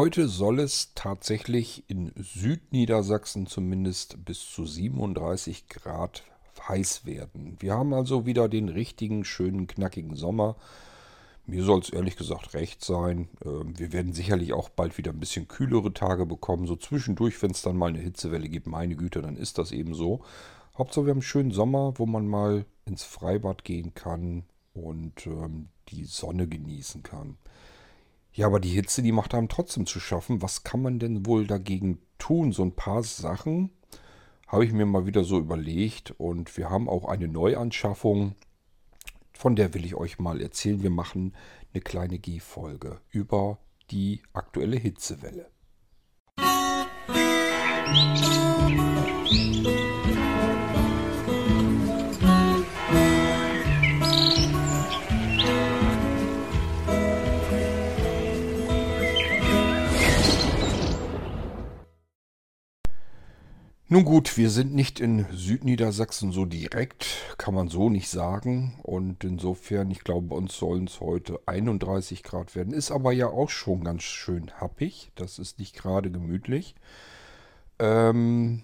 Heute 0.00 0.28
soll 0.28 0.60
es 0.60 0.92
tatsächlich 0.94 1.82
in 1.88 2.12
Südniedersachsen 2.14 3.48
zumindest 3.48 4.24
bis 4.24 4.48
zu 4.48 4.64
37 4.64 5.66
Grad 5.68 6.22
heiß 6.68 7.04
werden. 7.04 7.56
Wir 7.58 7.74
haben 7.74 7.92
also 7.92 8.24
wieder 8.24 8.48
den 8.48 8.68
richtigen, 8.68 9.24
schönen, 9.24 9.66
knackigen 9.66 10.14
Sommer. 10.14 10.54
Mir 11.46 11.64
soll 11.64 11.80
es 11.80 11.90
ehrlich 11.90 12.14
gesagt 12.14 12.54
recht 12.54 12.84
sein. 12.84 13.26
Ähm, 13.44 13.76
wir 13.76 13.92
werden 13.92 14.12
sicherlich 14.12 14.52
auch 14.52 14.68
bald 14.68 14.98
wieder 14.98 15.10
ein 15.10 15.18
bisschen 15.18 15.48
kühlere 15.48 15.92
Tage 15.92 16.26
bekommen. 16.26 16.68
So 16.68 16.76
zwischendurch, 16.76 17.42
wenn 17.42 17.50
es 17.50 17.62
dann 17.62 17.76
mal 17.76 17.88
eine 17.88 17.98
Hitzewelle 17.98 18.48
gibt, 18.48 18.68
meine 18.68 18.94
Güte, 18.94 19.20
dann 19.20 19.36
ist 19.36 19.58
das 19.58 19.72
eben 19.72 19.94
so. 19.94 20.20
Hauptsache 20.78 21.06
wir 21.06 21.10
haben 21.10 21.16
einen 21.16 21.22
schönen 21.22 21.50
Sommer, 21.50 21.94
wo 21.96 22.06
man 22.06 22.28
mal 22.28 22.66
ins 22.84 23.02
Freibad 23.02 23.64
gehen 23.64 23.94
kann 23.94 24.44
und 24.74 25.26
ähm, 25.26 25.70
die 25.88 26.04
Sonne 26.04 26.46
genießen 26.46 27.02
kann. 27.02 27.36
Ja, 28.38 28.46
aber 28.46 28.60
die 28.60 28.68
Hitze, 28.68 29.02
die 29.02 29.10
macht 29.10 29.34
einem 29.34 29.48
trotzdem 29.48 29.84
zu 29.84 29.98
schaffen. 29.98 30.42
Was 30.42 30.62
kann 30.62 30.80
man 30.80 31.00
denn 31.00 31.26
wohl 31.26 31.48
dagegen 31.48 31.98
tun? 32.18 32.52
So 32.52 32.62
ein 32.62 32.76
paar 32.76 33.02
Sachen 33.02 33.70
habe 34.46 34.64
ich 34.64 34.72
mir 34.72 34.86
mal 34.86 35.06
wieder 35.06 35.24
so 35.24 35.40
überlegt 35.40 36.14
und 36.18 36.56
wir 36.56 36.70
haben 36.70 36.88
auch 36.88 37.06
eine 37.06 37.26
Neuanschaffung, 37.26 38.36
von 39.32 39.56
der 39.56 39.74
will 39.74 39.84
ich 39.84 39.96
euch 39.96 40.20
mal 40.20 40.40
erzählen. 40.40 40.84
Wir 40.84 40.90
machen 40.90 41.34
eine 41.74 41.80
kleine 41.80 42.20
G-Folge 42.20 43.00
über 43.10 43.58
die 43.90 44.22
aktuelle 44.32 44.76
Hitzewelle. 44.76 45.50
Musik 47.88 50.17
Nun 63.98 64.04
gut, 64.04 64.36
wir 64.36 64.48
sind 64.48 64.76
nicht 64.76 65.00
in 65.00 65.26
Südniedersachsen 65.32 66.30
so 66.30 66.44
direkt, 66.44 67.34
kann 67.36 67.52
man 67.52 67.66
so 67.66 67.90
nicht 67.90 68.08
sagen. 68.08 68.78
Und 68.84 69.24
insofern, 69.24 69.90
ich 69.90 70.04
glaube, 70.04 70.28
bei 70.28 70.36
uns 70.36 70.56
sollen 70.56 70.84
es 70.84 71.00
heute 71.00 71.40
31 71.46 72.22
Grad 72.22 72.54
werden. 72.54 72.72
Ist 72.72 72.92
aber 72.92 73.10
ja 73.10 73.26
auch 73.26 73.50
schon 73.50 73.82
ganz 73.82 74.04
schön 74.04 74.52
happig. 74.60 75.10
Das 75.16 75.40
ist 75.40 75.58
nicht 75.58 75.74
gerade 75.74 76.12
gemütlich. 76.12 76.76
Ähm, 77.80 78.62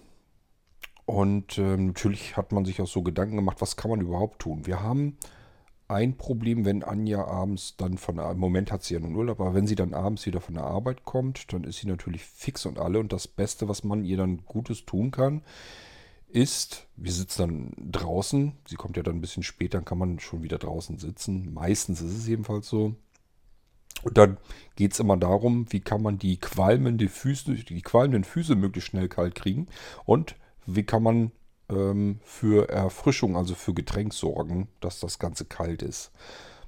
und 1.05 1.59
ähm, 1.59 1.87
natürlich 1.89 2.37
hat 2.37 2.53
man 2.53 2.65
sich 2.65 2.81
auch 2.81 2.87
so 2.87 3.03
Gedanken 3.03 3.35
gemacht, 3.35 3.57
was 3.59 3.77
kann 3.77 3.91
man 3.91 4.01
überhaupt 4.01 4.39
tun. 4.39 4.67
Wir 4.67 4.85
haben 4.85 5.19
ein 5.89 6.17
Problem, 6.17 6.65
wenn 6.65 6.83
Anja 6.83 7.25
abends 7.27 7.77
dann 7.77 7.99
von 7.99 8.17
der, 8.17 8.31
im 8.31 8.39
Moment 8.39 8.73
hat 8.73 8.83
sie 8.83 8.95
ja 8.95 9.01
nun 9.01 9.15
Urlaub, 9.15 9.41
aber 9.41 9.55
wenn 9.55 9.67
sie 9.67 9.75
dann 9.75 9.93
abends 9.93 10.25
wieder 10.25 10.41
von 10.41 10.55
der 10.55 10.65
Arbeit 10.65 11.05
kommt, 11.05 11.53
dann 11.53 11.65
ist 11.65 11.79
sie 11.79 11.87
natürlich 11.87 12.25
fix 12.25 12.65
und 12.65 12.79
alle 12.79 12.99
und 12.99 13.13
das 13.13 13.29
Beste, 13.29 13.69
was 13.69 13.85
man 13.85 14.05
ihr 14.05 14.17
dann 14.17 14.45
Gutes 14.47 14.87
tun 14.87 15.11
kann, 15.11 15.43
ist, 16.29 16.89
wir 16.97 17.13
sitzen 17.13 17.43
dann 17.43 17.91
draußen, 17.93 18.53
sie 18.67 18.77
kommt 18.77 18.97
ja 18.97 19.03
dann 19.03 19.17
ein 19.17 19.21
bisschen 19.21 19.43
später, 19.43 19.79
dann 19.79 19.85
kann 19.85 19.99
man 19.99 20.19
schon 20.19 20.43
wieder 20.43 20.59
draußen 20.59 20.99
sitzen, 20.99 21.53
meistens 21.53 22.01
ist 22.01 22.17
es 22.17 22.27
jedenfalls 22.27 22.69
so. 22.69 22.97
Und 24.03 24.19
dann 24.19 24.39
geht 24.77 24.93
es 24.93 25.01
immer 25.01 25.17
darum, 25.17 25.67
wie 25.71 25.81
kann 25.81 26.03
man 26.03 26.19
die 26.19 26.39
qualmende 26.39 27.09
Füße, 27.09 27.55
die 27.55 27.83
qualmenden 27.83 28.25
Füße 28.25 28.57
möglichst 28.57 28.91
schnell 28.91 29.09
kalt 29.09 29.35
kriegen 29.35 29.69
und 30.05 30.37
wie 30.67 30.83
kann 30.83 31.03
man 31.03 31.31
ähm, 31.69 32.21
für 32.25 32.69
Erfrischung, 32.69 33.37
also 33.37 33.55
für 33.55 33.75
Getränk 33.75 34.13
sorgen, 34.13 34.69
dass 34.81 35.01
das 35.01 35.19
Ganze 35.19 35.45
kalt 35.45 35.83
ist. 35.83 36.11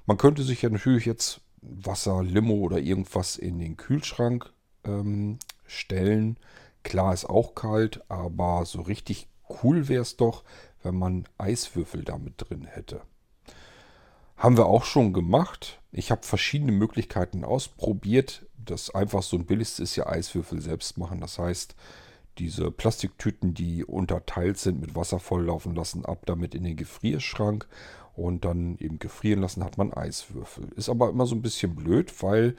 Man 0.05 0.17
könnte 0.17 0.43
sich 0.43 0.61
ja 0.61 0.69
natürlich 0.69 1.05
jetzt 1.05 1.41
Wasser, 1.61 2.23
Limo 2.23 2.55
oder 2.55 2.79
irgendwas 2.79 3.37
in 3.37 3.59
den 3.59 3.77
Kühlschrank 3.77 4.51
ähm, 4.85 5.39
stellen. 5.65 6.37
Klar 6.83 7.13
ist 7.13 7.25
auch 7.25 7.55
kalt, 7.55 8.01
aber 8.09 8.65
so 8.65 8.81
richtig 8.81 9.27
cool 9.63 9.87
wäre 9.87 10.01
es 10.01 10.17
doch, 10.17 10.43
wenn 10.83 10.95
man 10.95 11.27
Eiswürfel 11.37 12.03
damit 12.03 12.35
drin 12.37 12.65
hätte. 12.65 13.01
Haben 14.37 14.57
wir 14.57 14.67
auch 14.67 14.85
schon 14.85 15.13
gemacht. 15.13 15.81
Ich 15.91 16.11
habe 16.11 16.23
verschiedene 16.23 16.71
Möglichkeiten 16.71 17.43
ausprobiert. 17.43 18.45
Das 18.55 18.93
einfach 18.93 19.23
so 19.23 19.35
ein 19.35 19.45
billigste 19.45 19.83
ist 19.83 19.95
ja 19.95 20.05
Eiswürfel 20.05 20.61
selbst 20.61 20.97
machen. 20.97 21.19
Das 21.19 21.39
heißt, 21.39 21.75
diese 22.39 22.71
Plastiktüten, 22.71 23.53
die 23.53 23.83
unterteilt 23.83 24.57
sind, 24.57 24.79
mit 24.79 24.95
Wasser 24.95 25.19
volllaufen 25.19 25.75
lassen, 25.75 26.05
ab 26.05 26.25
damit 26.25 26.55
in 26.55 26.63
den 26.63 26.75
Gefrierschrank 26.75 27.67
und 28.15 28.45
dann 28.45 28.77
eben 28.77 28.99
gefrieren 28.99 29.41
lassen, 29.41 29.63
hat 29.63 29.77
man 29.77 29.93
Eiswürfel. 29.93 30.69
Ist 30.75 30.89
aber 30.89 31.09
immer 31.09 31.25
so 31.25 31.35
ein 31.35 31.41
bisschen 31.41 31.75
blöd, 31.75 32.23
weil 32.23 32.55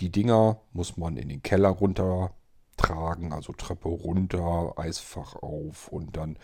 die 0.00 0.10
Dinger 0.10 0.60
muss 0.72 0.96
man 0.96 1.16
in 1.16 1.28
den 1.28 1.42
Keller 1.42 1.68
runter 1.68 2.32
tragen, 2.76 3.32
also 3.32 3.52
Treppe 3.52 3.88
runter, 3.88 4.74
Eisfach 4.76 5.36
auf 5.36 5.88
und 5.88 6.16
dann 6.16 6.38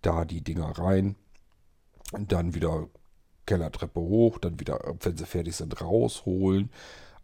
da 0.00 0.24
die 0.24 0.42
Dinger 0.42 0.78
rein. 0.78 1.16
Und 2.12 2.32
dann 2.32 2.54
wieder 2.54 2.88
Kellertreppe 3.46 4.00
hoch, 4.00 4.38
dann 4.38 4.60
wieder, 4.60 4.80
wenn 5.00 5.16
sie 5.16 5.26
fertig 5.26 5.56
sind, 5.56 5.80
rausholen 5.80 6.70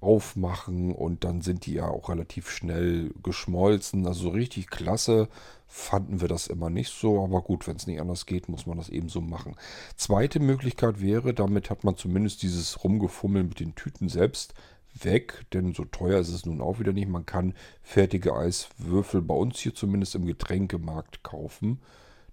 aufmachen 0.01 0.93
und 0.93 1.25
dann 1.25 1.41
sind 1.41 1.67
die 1.67 1.75
ja 1.75 1.89
auch 1.89 2.09
relativ 2.09 2.51
schnell 2.51 3.11
geschmolzen. 3.23 4.07
Also 4.07 4.25
so 4.25 4.29
richtig 4.31 4.69
klasse 4.69 5.29
fanden 5.67 6.21
wir 6.21 6.29
das 6.29 6.47
immer 6.47 6.71
nicht 6.71 6.93
so, 6.93 7.23
aber 7.23 7.43
gut, 7.43 7.67
wenn 7.67 7.77
es 7.77 7.87
nicht 7.87 8.01
anders 8.01 8.27
geht, 8.27 8.49
muss 8.49 8.67
man 8.67 8.79
das 8.79 8.89
eben 8.89 9.09
so 9.09 9.21
machen. 9.21 9.57
Zweite 9.97 10.41
Möglichkeit 10.41 11.01
wäre, 11.01 11.35
damit 11.35 11.69
hat 11.69 11.85
man 11.85 11.97
zumindest 11.97 12.43
dieses 12.43 12.83
Rumgefummeln 12.85 13.49
mit 13.49 13.61
den 13.61 13.75
Tüten 13.75 14.09
selbst 14.09 14.55
weg, 14.95 15.45
denn 15.53 15.75
so 15.75 15.85
teuer 15.85 16.21
ist 16.21 16.31
es 16.33 16.47
nun 16.47 16.61
auch 16.61 16.79
wieder 16.79 16.93
nicht. 16.93 17.09
Man 17.09 17.27
kann 17.27 17.55
fertige 17.83 18.35
Eiswürfel 18.35 19.21
bei 19.21 19.35
uns 19.35 19.59
hier 19.59 19.75
zumindest 19.75 20.15
im 20.15 20.27
Getränkemarkt 20.27 21.23
kaufen, 21.23 21.81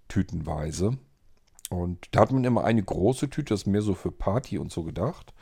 tütenweise. 0.08 0.98
Und 1.68 2.08
da 2.12 2.20
hat 2.20 2.32
man 2.32 2.44
immer 2.44 2.64
eine 2.64 2.82
große 2.82 3.28
Tüte, 3.28 3.54
das 3.54 3.62
ist 3.62 3.66
mehr 3.66 3.82
so 3.82 3.94
für 3.94 4.12
Party 4.12 4.58
und 4.58 4.72
so 4.72 4.84
gedacht. 4.84 5.34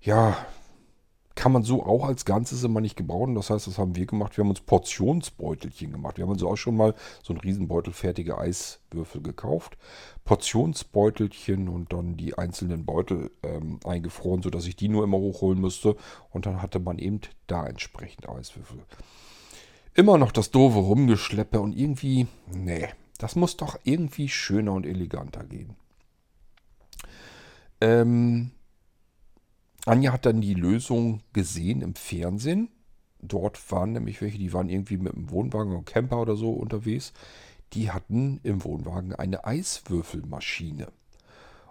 Ja, 0.00 0.36
kann 1.36 1.52
man 1.52 1.62
so 1.62 1.84
auch 1.84 2.06
als 2.06 2.24
Ganzes 2.24 2.64
immer 2.64 2.80
nicht 2.80 2.96
gebrauchen. 2.96 3.34
Das 3.34 3.50
heißt, 3.50 3.66
das 3.66 3.78
haben 3.78 3.94
wir 3.94 4.06
gemacht. 4.06 4.36
Wir 4.36 4.42
haben 4.42 4.48
uns 4.48 4.62
Portionsbeutelchen 4.62 5.92
gemacht. 5.92 6.16
Wir 6.16 6.24
haben 6.24 6.32
uns 6.32 6.42
auch 6.42 6.56
schon 6.56 6.76
mal 6.76 6.94
so 7.22 7.34
einen 7.34 7.40
Riesenbeutel 7.40 7.92
fertige 7.92 8.38
Eiswürfel 8.38 9.22
gekauft. 9.22 9.76
Portionsbeutelchen 10.24 11.68
und 11.68 11.92
dann 11.92 12.16
die 12.16 12.36
einzelnen 12.36 12.86
Beutel 12.86 13.30
ähm, 13.42 13.78
eingefroren, 13.84 14.42
sodass 14.42 14.66
ich 14.66 14.76
die 14.76 14.88
nur 14.88 15.04
immer 15.04 15.18
hochholen 15.18 15.60
müsste. 15.60 15.96
Und 16.30 16.46
dann 16.46 16.62
hatte 16.62 16.80
man 16.80 16.98
eben 16.98 17.20
da 17.46 17.66
entsprechend 17.66 18.28
Eiswürfel. 18.28 18.78
Immer 19.92 20.16
noch 20.16 20.32
das 20.32 20.50
doofe 20.50 20.78
Rumgeschleppe 20.78 21.60
und 21.60 21.76
irgendwie, 21.76 22.26
nee, 22.50 22.88
das 23.18 23.36
muss 23.36 23.58
doch 23.58 23.78
irgendwie 23.84 24.30
schöner 24.30 24.72
und 24.72 24.86
eleganter 24.86 25.44
gehen. 25.44 25.76
Ähm, 27.82 28.52
Anja 29.86 30.12
hat 30.12 30.26
dann 30.26 30.40
die 30.40 30.54
Lösung 30.54 31.22
gesehen 31.32 31.80
im 31.80 31.94
Fernsehen. 31.94 32.68
Dort 33.20 33.70
waren 33.70 33.92
nämlich 33.92 34.20
welche, 34.20 34.38
die 34.38 34.52
waren 34.52 34.68
irgendwie 34.68 34.98
mit 34.98 35.14
einem 35.14 35.30
Wohnwagen 35.30 35.72
oder 35.72 35.84
Camper 35.84 36.20
oder 36.20 36.36
so 36.36 36.50
unterwegs. 36.50 37.12
Die 37.72 37.90
hatten 37.90 38.40
im 38.42 38.64
Wohnwagen 38.64 39.14
eine 39.14 39.44
Eiswürfelmaschine. 39.44 40.88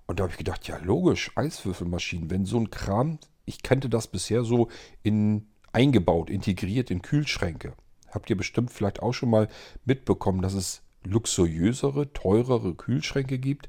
Und 0.08 0.20
da 0.20 0.24
habe 0.24 0.32
ich 0.32 0.38
gedacht, 0.38 0.68
ja 0.68 0.78
logisch, 0.78 1.32
Eiswürfelmaschinen. 1.36 2.30
Wenn 2.30 2.46
so 2.46 2.58
ein 2.58 2.70
Kram, 2.70 3.20
ich 3.46 3.64
kannte 3.64 3.90
das 3.90 4.08
bisher 4.08 4.44
so 4.44 4.70
in, 5.04 5.48
eingebaut, 5.74 6.30
integriert 6.30 6.92
in 6.92 7.02
Kühlschränke. 7.02 7.74
Habt 8.12 8.30
ihr 8.30 8.38
bestimmt 8.38 8.72
vielleicht 8.72 9.02
auch 9.02 9.14
schon 9.14 9.30
mal 9.30 9.50
mitbekommen, 9.84 10.42
dass 10.42 10.54
es 10.54 10.82
luxuriösere, 11.04 12.14
teurere 12.14 12.76
Kühlschränke 12.76 13.40
gibt, 13.40 13.68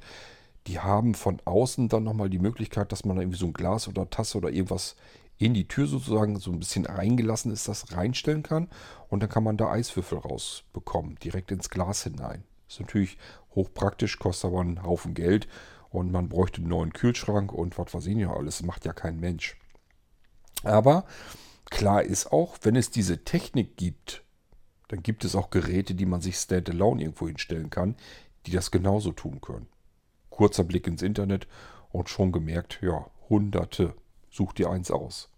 die 0.66 0.81
haben 0.81 1.15
von 1.15 1.41
außen 1.44 1.88
dann 1.88 2.04
nochmal 2.04 2.31
die 2.31 2.38
Möglichkeit, 2.38 2.93
dass 2.93 3.04
man 3.04 3.16
da 3.16 3.22
irgendwie 3.22 3.38
so 3.38 3.47
ein 3.47 3.53
Glas 3.53 3.88
oder 3.88 4.10
Tasse 4.10 4.38
oder 4.38 4.50
irgendwas 4.50 4.97
in 5.38 5.54
die 5.54 5.69
Tür 5.69 5.87
sozusagen 5.87 6.38
so 6.38 6.50
ein 6.50 6.59
bisschen 6.59 6.87
reingelassen 6.87 7.53
ist, 7.53 7.69
das 7.69 7.93
reinstellen 7.93 8.43
kann. 8.43 8.69
Und 9.09 9.21
dann 9.21 9.28
kann 9.28 9.45
man 9.45 9.57
da 9.57 9.71
Eiswürfel 9.71 10.18
rausbekommen, 10.18 11.16
direkt 11.16 11.51
ins 11.51 11.71
Glas 11.71 12.04
hinein. 12.04 12.42
Ist 12.68 12.80
natürlich 12.80 13.18
hochpraktisch, 13.54 14.18
kostet 14.18 14.51
aber 14.51 14.60
einen 14.60 14.83
Haufen 14.83 15.15
Geld 15.15 15.47
und 15.91 16.10
man 16.10 16.28
bräuchte 16.28 16.59
einen 16.59 16.69
neuen 16.69 16.92
Kühlschrank 16.92 17.53
und 17.53 17.78
was 17.78 17.95
weiß 17.95 18.07
ich 18.07 18.16
nicht 18.16 18.28
alles. 18.28 18.62
Macht 18.62 18.84
ja 18.84 18.92
kein 18.92 19.21
Mensch. 19.21 19.57
Aber 20.65 21.04
klar 21.66 22.03
ist 22.03 22.33
auch, 22.33 22.57
wenn 22.62 22.77
es 22.77 22.91
diese 22.91 23.24
Technik 23.24 23.77
gibt, 23.77 24.24
dann 24.89 25.03
gibt 25.03 25.24
es 25.24 25.34
auch 25.34 25.51
Geräte, 25.51 25.95
die 25.95 26.07
man 26.07 26.21
sich 26.21 26.36
standalone 26.36 27.03
irgendwo 27.03 27.27
hinstellen 27.27 27.71
kann, 27.71 27.97
die 28.47 28.53
das 28.53 28.71
genauso 28.71 29.12
tun 29.12 29.41
können. 29.41 29.66
Kurzer 30.36 30.65
Blick 30.65 30.86
ins 30.86 31.03
Internet 31.03 31.48
und 31.92 32.10
schon 32.10 32.30
gemerkt, 32.30 32.80
ja, 32.83 33.06
hunderte. 33.30 33.94
Such 34.30 34.53
dir 34.53 34.71
eins 34.71 34.91
aus. 34.91 35.30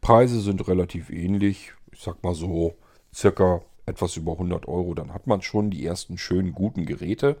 Preise 0.00 0.40
sind 0.40 0.66
relativ 0.66 1.10
ähnlich. 1.10 1.74
Ich 1.92 2.00
sag 2.00 2.22
mal 2.22 2.34
so 2.34 2.74
circa 3.14 3.60
etwas 3.84 4.16
über 4.16 4.32
100 4.32 4.66
Euro. 4.66 4.94
Dann 4.94 5.12
hat 5.12 5.26
man 5.26 5.42
schon 5.42 5.70
die 5.70 5.84
ersten 5.84 6.16
schönen, 6.16 6.52
guten 6.52 6.86
Geräte. 6.86 7.36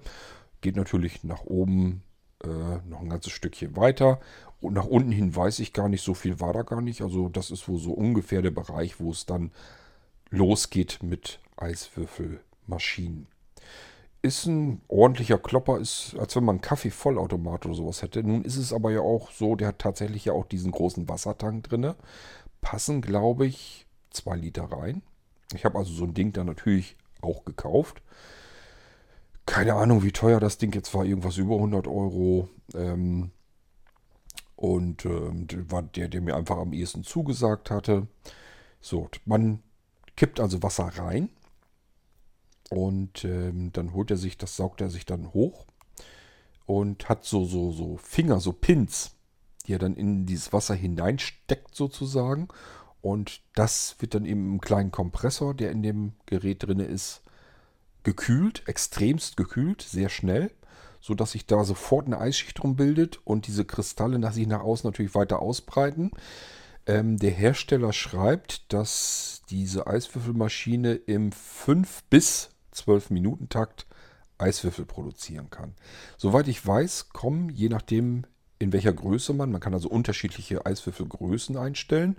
Geht 0.60 0.76
natürlich 0.76 1.24
nach 1.24 1.44
oben 1.44 2.02
äh, 2.44 2.48
noch 2.86 3.00
ein 3.00 3.08
ganzes 3.08 3.32
Stückchen 3.32 3.74
weiter. 3.74 4.20
Und 4.60 4.74
nach 4.74 4.86
unten 4.86 5.12
hin 5.12 5.34
weiß 5.34 5.60
ich 5.60 5.72
gar 5.72 5.88
nicht, 5.88 6.02
so 6.02 6.12
viel 6.12 6.40
war 6.40 6.52
da 6.52 6.62
gar 6.62 6.82
nicht. 6.82 7.00
Also 7.00 7.30
das 7.30 7.50
ist 7.50 7.68
wohl 7.68 7.78
so 7.78 7.92
ungefähr 7.92 8.42
der 8.42 8.50
Bereich, 8.50 9.00
wo 9.00 9.10
es 9.10 9.24
dann 9.24 9.50
losgeht 10.28 10.98
mit 11.02 11.40
Eiswürfelmaschinen. 11.56 13.28
Ist 14.20 14.46
ein 14.46 14.82
ordentlicher 14.88 15.38
Klopper, 15.38 15.78
ist, 15.78 16.16
als 16.18 16.34
wenn 16.34 16.44
man 16.44 16.56
einen 16.56 16.60
Kaffee-Vollautomat 16.60 17.66
oder 17.66 17.74
sowas 17.74 18.02
hätte. 18.02 18.22
Nun 18.24 18.42
ist 18.42 18.56
es 18.56 18.72
aber 18.72 18.90
ja 18.90 19.00
auch 19.00 19.30
so, 19.30 19.54
der 19.54 19.68
hat 19.68 19.78
tatsächlich 19.78 20.24
ja 20.24 20.32
auch 20.32 20.44
diesen 20.44 20.72
großen 20.72 21.08
Wassertank 21.08 21.64
drin. 21.64 21.94
Passen, 22.60 23.00
glaube 23.00 23.46
ich, 23.46 23.86
zwei 24.10 24.36
Liter 24.36 24.64
rein. 24.64 25.02
Ich 25.54 25.64
habe 25.64 25.78
also 25.78 25.92
so 25.92 26.04
ein 26.04 26.14
Ding 26.14 26.32
dann 26.32 26.46
natürlich 26.46 26.96
auch 27.22 27.44
gekauft. 27.44 28.02
Keine 29.46 29.74
Ahnung, 29.74 30.02
wie 30.02 30.12
teuer 30.12 30.40
das 30.40 30.58
Ding 30.58 30.74
jetzt 30.74 30.92
war. 30.94 31.04
Irgendwas 31.04 31.36
über 31.36 31.54
100 31.54 31.86
Euro. 31.86 32.48
Ähm, 32.74 33.30
und 34.56 35.04
ähm, 35.04 35.46
war 35.70 35.82
der, 35.82 36.08
der 36.08 36.20
mir 36.20 36.34
einfach 36.34 36.58
am 36.58 36.72
ehesten 36.72 37.04
zugesagt 37.04 37.70
hatte. 37.70 38.08
So, 38.80 39.08
man 39.24 39.62
kippt 40.16 40.40
also 40.40 40.62
Wasser 40.64 40.90
rein. 40.96 41.30
Und 42.70 43.24
ähm, 43.24 43.72
dann 43.72 43.94
holt 43.94 44.10
er 44.10 44.16
sich, 44.16 44.36
das 44.36 44.56
saugt 44.56 44.80
er 44.80 44.90
sich 44.90 45.06
dann 45.06 45.32
hoch. 45.32 45.66
Und 46.66 47.08
hat 47.08 47.24
so, 47.24 47.44
so, 47.44 47.72
so 47.72 47.96
Finger, 47.96 48.40
so 48.40 48.52
Pins, 48.52 49.12
die 49.66 49.74
er 49.74 49.78
dann 49.78 49.96
in 49.96 50.26
dieses 50.26 50.52
Wasser 50.52 50.74
hineinsteckt 50.74 51.74
sozusagen. 51.74 52.48
Und 53.00 53.40
das 53.54 53.96
wird 54.00 54.14
dann 54.14 54.26
eben 54.26 54.54
im 54.54 54.60
kleinen 54.60 54.90
Kompressor, 54.90 55.54
der 55.54 55.70
in 55.70 55.82
dem 55.82 56.12
Gerät 56.26 56.66
drin 56.66 56.80
ist, 56.80 57.22
gekühlt, 58.02 58.66
extremst 58.66 59.36
gekühlt, 59.36 59.82
sehr 59.82 60.08
schnell, 60.08 60.50
sodass 61.00 61.32
sich 61.32 61.46
da 61.46 61.64
sofort 61.64 62.06
eine 62.06 62.18
Eisschicht 62.18 62.58
drum 62.58 62.76
bildet 62.76 63.20
und 63.24 63.46
diese 63.46 63.64
Kristalle 63.64 64.18
nach 64.18 64.32
sich 64.32 64.46
nach 64.46 64.60
außen 64.60 64.88
natürlich 64.88 65.14
weiter 65.14 65.40
ausbreiten. 65.40 66.10
Ähm, 66.86 67.18
der 67.18 67.30
Hersteller 67.30 67.92
schreibt, 67.92 68.72
dass 68.72 69.42
diese 69.50 69.86
Eiswürfelmaschine 69.86 70.94
im 70.94 71.32
5 71.32 72.04
bis 72.04 72.50
12 72.78 73.10
Minuten 73.10 73.48
Takt 73.48 73.86
Eiswürfel 74.38 74.84
produzieren 74.84 75.50
kann. 75.50 75.74
Soweit 76.16 76.48
ich 76.48 76.64
weiß, 76.64 77.10
kommen 77.10 77.50
je 77.50 77.68
nachdem 77.68 78.24
in 78.58 78.72
welcher 78.72 78.92
Größe 78.92 79.32
man, 79.32 79.52
man 79.52 79.60
kann 79.60 79.74
also 79.74 79.88
unterschiedliche 79.88 80.66
Eiswürfelgrößen 80.66 81.56
einstellen, 81.56 82.16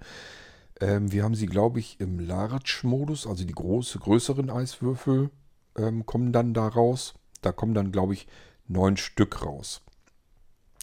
ähm, 0.79 1.11
wir 1.11 1.23
haben 1.23 1.35
sie, 1.35 1.47
glaube 1.47 1.79
ich, 1.79 1.99
im 1.99 2.19
Large-Modus, 2.19 3.27
also 3.27 3.43
die 3.43 3.53
große, 3.53 3.99
größeren 3.99 4.49
Eiswürfel 4.49 5.29
ähm, 5.77 6.05
kommen 6.05 6.31
dann 6.31 6.53
da 6.53 6.67
raus. 6.67 7.13
Da 7.41 7.51
kommen 7.51 7.73
dann, 7.73 7.91
glaube 7.91 8.13
ich, 8.13 8.27
neun 8.67 8.97
Stück 8.97 9.45
raus. 9.45 9.81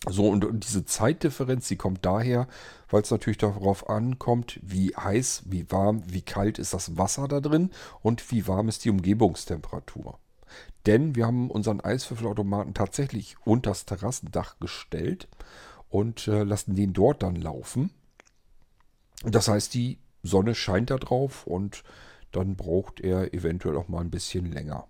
So, 0.08 0.28
und, 0.28 0.64
diese 0.64 0.84
Zeitdifferenz, 0.84 1.66
die 1.66 1.76
kommt 1.76 2.04
daher, 2.04 2.46
weil 2.88 3.02
es 3.02 3.10
natürlich 3.10 3.38
darauf 3.38 3.90
ankommt, 3.90 4.60
wie 4.62 4.94
heiß, 4.94 5.42
wie 5.46 5.70
warm, 5.70 6.02
wie 6.06 6.22
kalt 6.22 6.58
ist 6.58 6.72
das 6.74 6.96
Wasser 6.96 7.26
da 7.26 7.40
drin 7.40 7.70
und 8.02 8.30
wie 8.30 8.46
warm 8.46 8.68
ist 8.68 8.84
die 8.84 8.90
Umgebungstemperatur. 8.90 10.18
Denn 10.86 11.16
wir 11.16 11.26
haben 11.26 11.50
unseren 11.50 11.80
Eiswürfelautomaten 11.80 12.72
tatsächlich 12.72 13.36
unter 13.44 13.70
das 13.70 13.84
Terrassendach 13.84 14.60
gestellt 14.60 15.26
und 15.88 16.28
äh, 16.28 16.44
lassen 16.44 16.76
den 16.76 16.92
dort 16.92 17.24
dann 17.24 17.34
laufen. 17.34 17.90
Das 19.24 19.48
heißt, 19.48 19.74
die 19.74 19.98
Sonne 20.22 20.54
scheint 20.54 20.90
da 20.90 20.98
drauf 20.98 21.46
und 21.48 21.82
dann 22.30 22.54
braucht 22.54 23.00
er 23.00 23.34
eventuell 23.34 23.76
auch 23.76 23.88
mal 23.88 24.00
ein 24.00 24.10
bisschen 24.10 24.52
länger. 24.52 24.86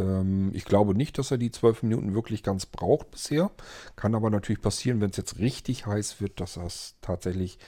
Ähm, 0.00 0.50
ich 0.54 0.64
glaube 0.64 0.94
nicht, 0.94 1.18
dass 1.18 1.30
er 1.30 1.38
die 1.38 1.50
12 1.50 1.84
Minuten 1.84 2.14
wirklich 2.14 2.42
ganz 2.42 2.66
braucht 2.66 3.10
bisher. 3.10 3.50
Kann 3.96 4.14
aber 4.14 4.30
natürlich 4.30 4.62
passieren, 4.62 5.00
wenn 5.00 5.10
es 5.10 5.16
jetzt 5.16 5.38
richtig 5.38 5.86
heiß 5.86 6.20
wird, 6.20 6.40
dass 6.40 6.54
das 6.54 6.96
tatsächlich 7.00 7.58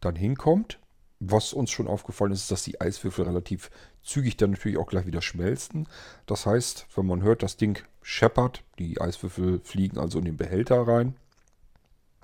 dann 0.00 0.16
hinkommt. 0.16 0.78
Was 1.18 1.52
uns 1.52 1.70
schon 1.70 1.86
aufgefallen 1.88 2.32
ist, 2.32 2.42
ist, 2.42 2.50
dass 2.50 2.62
die 2.62 2.80
Eiswürfel 2.80 3.26
relativ 3.26 3.70
zügig 4.02 4.38
dann 4.38 4.52
natürlich 4.52 4.78
auch 4.78 4.86
gleich 4.86 5.04
wieder 5.04 5.20
schmelzen. 5.20 5.86
Das 6.24 6.46
heißt, 6.46 6.86
wenn 6.96 7.04
man 7.04 7.22
hört, 7.22 7.42
das 7.42 7.58
Ding 7.58 7.78
scheppert, 8.00 8.64
die 8.78 9.00
Eiswürfel 9.00 9.60
fliegen 9.62 9.98
also 9.98 10.18
in 10.18 10.24
den 10.24 10.38
Behälter 10.38 10.88
rein, 10.88 11.14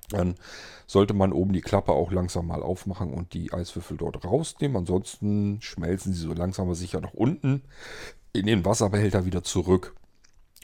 dann 0.09 0.35
sollte 0.87 1.13
man 1.13 1.33
oben 1.33 1.53
die 1.53 1.61
Klappe 1.61 1.91
auch 1.91 2.11
langsam 2.11 2.47
mal 2.47 2.63
aufmachen 2.63 3.13
und 3.13 3.33
die 3.33 3.53
Eiswürfel 3.53 3.97
dort 3.97 4.23
rausnehmen. 4.23 4.77
Ansonsten 4.77 5.61
schmelzen 5.61 6.13
sie 6.13 6.21
so 6.21 6.33
langsam 6.33 6.67
aber 6.67 6.75
sicher 6.75 7.01
nach 7.01 7.13
unten 7.13 7.63
in 8.37 8.45
den 8.45 8.65
Wasserbehälter 8.65 9.25
wieder 9.25 9.43
zurück. 9.43 9.95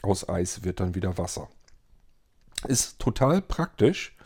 Aus 0.02 0.28
Eis 0.28 0.64
wird 0.64 0.80
dann 0.80 0.94
wieder 0.94 1.18
Wasser. 1.18 1.48
Ist 2.68 2.98
total 2.98 3.42
praktisch, 3.42 4.16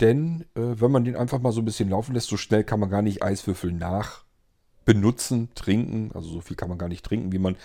denn 0.00 0.42
äh, 0.54 0.80
wenn 0.80 0.90
man 0.90 1.04
den 1.04 1.16
einfach 1.16 1.40
mal 1.40 1.52
so 1.52 1.60
ein 1.60 1.64
bisschen 1.64 1.90
laufen 1.90 2.14
lässt, 2.14 2.28
so 2.28 2.36
schnell 2.36 2.64
kann 2.64 2.80
man 2.80 2.90
gar 2.90 3.02
nicht 3.02 3.22
Eiswürfel 3.22 3.72
nach 3.72 4.24
benutzen, 4.84 5.50
trinken. 5.54 6.10
Also 6.14 6.30
so 6.30 6.40
viel 6.40 6.56
kann 6.56 6.68
man 6.68 6.78
gar 6.78 6.88
nicht 6.88 7.04
trinken, 7.04 7.32
wie 7.32 7.38
man 7.38 7.56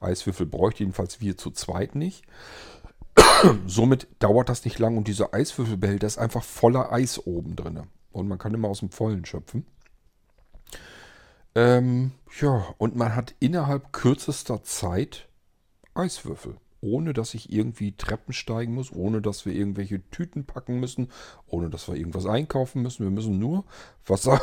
Eiswürfel 0.00 0.46
bräuchte. 0.46 0.82
Jedenfalls 0.82 1.20
wir 1.20 1.36
zu 1.36 1.50
zweit 1.50 1.94
nicht. 1.94 2.24
Somit 3.66 4.08
dauert 4.18 4.48
das 4.48 4.64
nicht 4.64 4.78
lang 4.78 4.96
und 4.96 5.08
dieser 5.08 5.34
Eiswürfelbehälter 5.34 6.06
ist 6.06 6.18
einfach 6.18 6.42
voller 6.42 6.92
Eis 6.92 7.26
oben 7.26 7.56
drin. 7.56 7.82
Und 8.12 8.28
man 8.28 8.38
kann 8.38 8.54
immer 8.54 8.68
aus 8.68 8.80
dem 8.80 8.90
Vollen 8.90 9.24
schöpfen. 9.24 9.66
Ähm, 11.54 12.12
ja, 12.40 12.74
und 12.78 12.96
man 12.96 13.14
hat 13.14 13.34
innerhalb 13.40 13.92
kürzester 13.92 14.62
Zeit 14.62 15.28
Eiswürfel. 15.94 16.56
Ohne 16.82 17.12
dass 17.12 17.34
ich 17.34 17.52
irgendwie 17.52 17.92
Treppen 17.92 18.32
steigen 18.32 18.72
muss, 18.72 18.90
ohne 18.90 19.20
dass 19.20 19.44
wir 19.44 19.52
irgendwelche 19.52 20.00
Tüten 20.10 20.46
packen 20.46 20.80
müssen, 20.80 21.10
ohne 21.46 21.68
dass 21.68 21.88
wir 21.88 21.96
irgendwas 21.96 22.24
einkaufen 22.24 22.80
müssen. 22.80 23.04
Wir 23.04 23.10
müssen 23.10 23.38
nur 23.38 23.66
Wasser, 24.06 24.40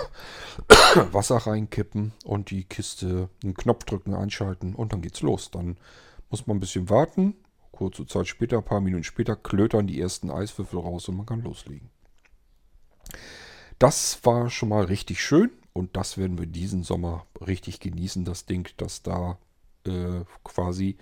Wasser 1.12 1.38
reinkippen 1.38 2.14
und 2.24 2.52
die 2.52 2.64
Kiste 2.64 3.30
einen 3.44 3.56
Knopf 3.56 3.86
drücken, 3.86 4.14
einschalten 4.14 4.76
und 4.76 4.94
dann 4.94 5.02
geht's 5.02 5.22
los. 5.22 5.50
Dann 5.50 5.78
muss 6.30 6.46
man 6.46 6.58
ein 6.58 6.60
bisschen 6.60 6.92
warten, 6.92 7.34
Kurze 7.78 8.08
Zeit 8.08 8.28
später, 8.28 8.58
ein 8.58 8.66
paar 8.66 8.82
Minuten 8.82 9.04
später, 9.04 9.36
klötern 9.36 9.86
die 9.86 10.02
ersten 10.02 10.32
Eiswürfel 10.32 10.80
raus 10.80 11.10
und 11.10 11.18
man 11.18 11.28
kann 11.28 11.44
loslegen. 11.44 11.92
Das 13.78 14.20
war 14.24 14.50
schon 14.50 14.70
mal 14.70 14.86
richtig 14.86 15.24
schön 15.24 15.52
und 15.78 15.96
das 15.96 16.18
werden 16.18 16.40
wir 16.40 16.48
diesen 16.48 16.82
Sommer 16.82 17.28
richtig 17.46 17.80
genießen, 17.80 18.26
das 18.26 18.48
Ding, 18.48 18.68
dass 18.78 19.04
da 19.04 19.38
äh, 19.86 20.22
quasi 20.44 20.98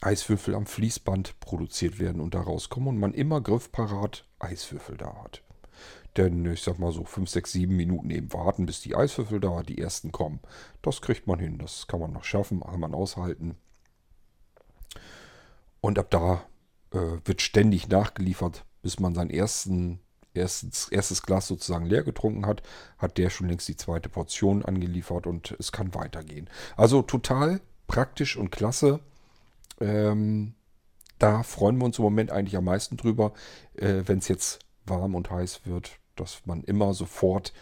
Eiswürfel 0.00 0.54
am 0.54 0.64
Fließband 0.64 1.38
produziert 1.40 1.98
werden 1.98 2.22
und 2.22 2.34
da 2.34 2.40
rauskommen 2.40 2.88
und 2.88 2.98
man 2.98 3.12
immer 3.12 3.42
griffparat 3.42 4.24
Eiswürfel 4.38 4.96
da 4.96 5.14
hat. 5.22 5.42
Denn 6.16 6.46
ich 6.46 6.62
sag 6.62 6.78
mal 6.78 6.90
so 6.90 7.04
5, 7.04 7.28
6, 7.28 7.52
7 7.52 7.76
Minuten 7.76 8.10
eben 8.10 8.32
warten, 8.32 8.64
bis 8.64 8.80
die 8.80 8.96
Eiswürfel 8.96 9.40
da, 9.40 9.62
die 9.62 9.78
ersten 9.78 10.10
kommen. 10.10 10.40
Das 10.80 11.02
kriegt 11.02 11.26
man 11.26 11.38
hin, 11.38 11.58
das 11.58 11.86
kann 11.86 12.00
man 12.00 12.12
noch 12.12 12.24
schaffen, 12.24 12.60
kann 12.60 12.80
man 12.80 12.94
aushalten. 12.94 13.56
Und 15.82 15.98
ab 15.98 16.10
da 16.10 16.46
äh, 16.92 17.18
wird 17.26 17.42
ständig 17.42 17.88
nachgeliefert, 17.88 18.64
bis 18.80 18.98
man 18.98 19.14
sein 19.14 19.28
ersten, 19.28 20.00
erstes, 20.34 20.88
erstes 20.88 21.22
Glas 21.22 21.46
sozusagen 21.46 21.86
leer 21.86 22.02
getrunken 22.02 22.46
hat, 22.46 22.62
hat 22.98 23.18
der 23.18 23.30
schon 23.30 23.48
längst 23.48 23.68
die 23.68 23.76
zweite 23.76 24.08
Portion 24.08 24.64
angeliefert 24.64 25.26
und 25.26 25.54
es 25.58 25.72
kann 25.72 25.94
weitergehen. 25.94 26.48
Also 26.76 27.02
total 27.02 27.60
praktisch 27.86 28.36
und 28.36 28.50
klasse. 28.50 29.00
Ähm, 29.80 30.54
da 31.18 31.42
freuen 31.42 31.78
wir 31.78 31.84
uns 31.84 31.98
im 31.98 32.04
Moment 32.04 32.30
eigentlich 32.30 32.56
am 32.56 32.64
meisten 32.64 32.96
drüber, 32.96 33.32
äh, 33.74 34.02
wenn 34.06 34.18
es 34.18 34.28
jetzt 34.28 34.60
warm 34.86 35.14
und 35.14 35.30
heiß 35.30 35.62
wird, 35.64 35.92
dass 36.16 36.42
man 36.46 36.64
immer 36.64 36.94
sofort 36.94 37.52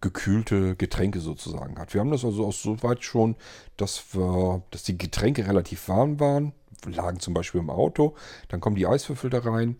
gekühlte 0.00 0.74
Getränke 0.74 1.20
sozusagen 1.20 1.78
hat. 1.78 1.94
Wir 1.94 2.00
haben 2.00 2.10
das 2.10 2.24
also 2.24 2.46
auch 2.46 2.52
so 2.52 2.82
weit 2.82 3.04
schon, 3.04 3.36
dass 3.76 4.14
wir, 4.14 4.62
dass 4.70 4.82
die 4.82 4.98
Getränke 4.98 5.46
relativ 5.46 5.88
warm 5.88 6.18
waren 6.18 6.52
lagen 6.90 7.20
zum 7.20 7.34
Beispiel 7.34 7.60
im 7.60 7.70
Auto. 7.70 8.14
Dann 8.48 8.60
kommen 8.60 8.76
die 8.76 8.86
Eiswürfel 8.86 9.30
da 9.30 9.40
rein. 9.40 9.76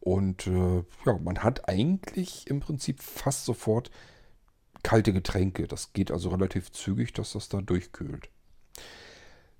Und 0.00 0.46
äh, 0.46 0.84
ja, 1.04 1.18
man 1.22 1.42
hat 1.42 1.68
eigentlich 1.68 2.46
im 2.48 2.60
Prinzip 2.60 3.02
fast 3.02 3.44
sofort 3.44 3.90
kalte 4.82 5.12
Getränke. 5.12 5.66
Das 5.66 5.92
geht 5.92 6.10
also 6.10 6.28
relativ 6.28 6.70
zügig, 6.72 7.12
dass 7.12 7.32
das 7.32 7.48
da 7.48 7.60
durchkühlt. 7.60 8.28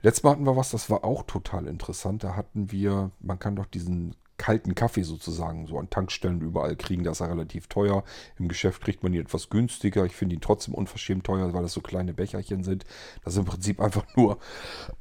Letztes 0.02 0.22
Mal 0.22 0.32
hatten 0.32 0.46
wir 0.46 0.56
was, 0.56 0.70
das 0.70 0.88
war 0.88 1.04
auch 1.04 1.24
total 1.24 1.66
interessant. 1.66 2.22
Da 2.22 2.36
hatten 2.36 2.70
wir, 2.70 3.10
man 3.18 3.38
kann 3.38 3.56
doch 3.56 3.66
diesen 3.66 4.14
kalten 4.36 4.74
Kaffee 4.74 5.02
sozusagen 5.02 5.66
so 5.66 5.78
an 5.78 5.90
Tankstellen 5.90 6.40
überall 6.40 6.76
kriegen. 6.76 7.04
Das 7.04 7.14
ist 7.16 7.20
ja 7.20 7.26
relativ 7.26 7.66
teuer. 7.68 8.04
Im 8.38 8.48
Geschäft 8.48 8.82
kriegt 8.82 9.02
man 9.02 9.12
ihn 9.14 9.22
etwas 9.22 9.50
günstiger. 9.50 10.04
Ich 10.04 10.14
finde 10.14 10.34
ihn 10.34 10.40
trotzdem 10.40 10.74
unverschämt 10.74 11.24
teuer, 11.24 11.52
weil 11.54 11.62
das 11.62 11.72
so 11.72 11.80
kleine 11.80 12.12
Becherchen 12.12 12.62
sind. 12.62 12.84
Das 13.24 13.34
ist 13.34 13.38
im 13.38 13.46
Prinzip 13.46 13.80
einfach 13.80 14.04
nur 14.16 14.38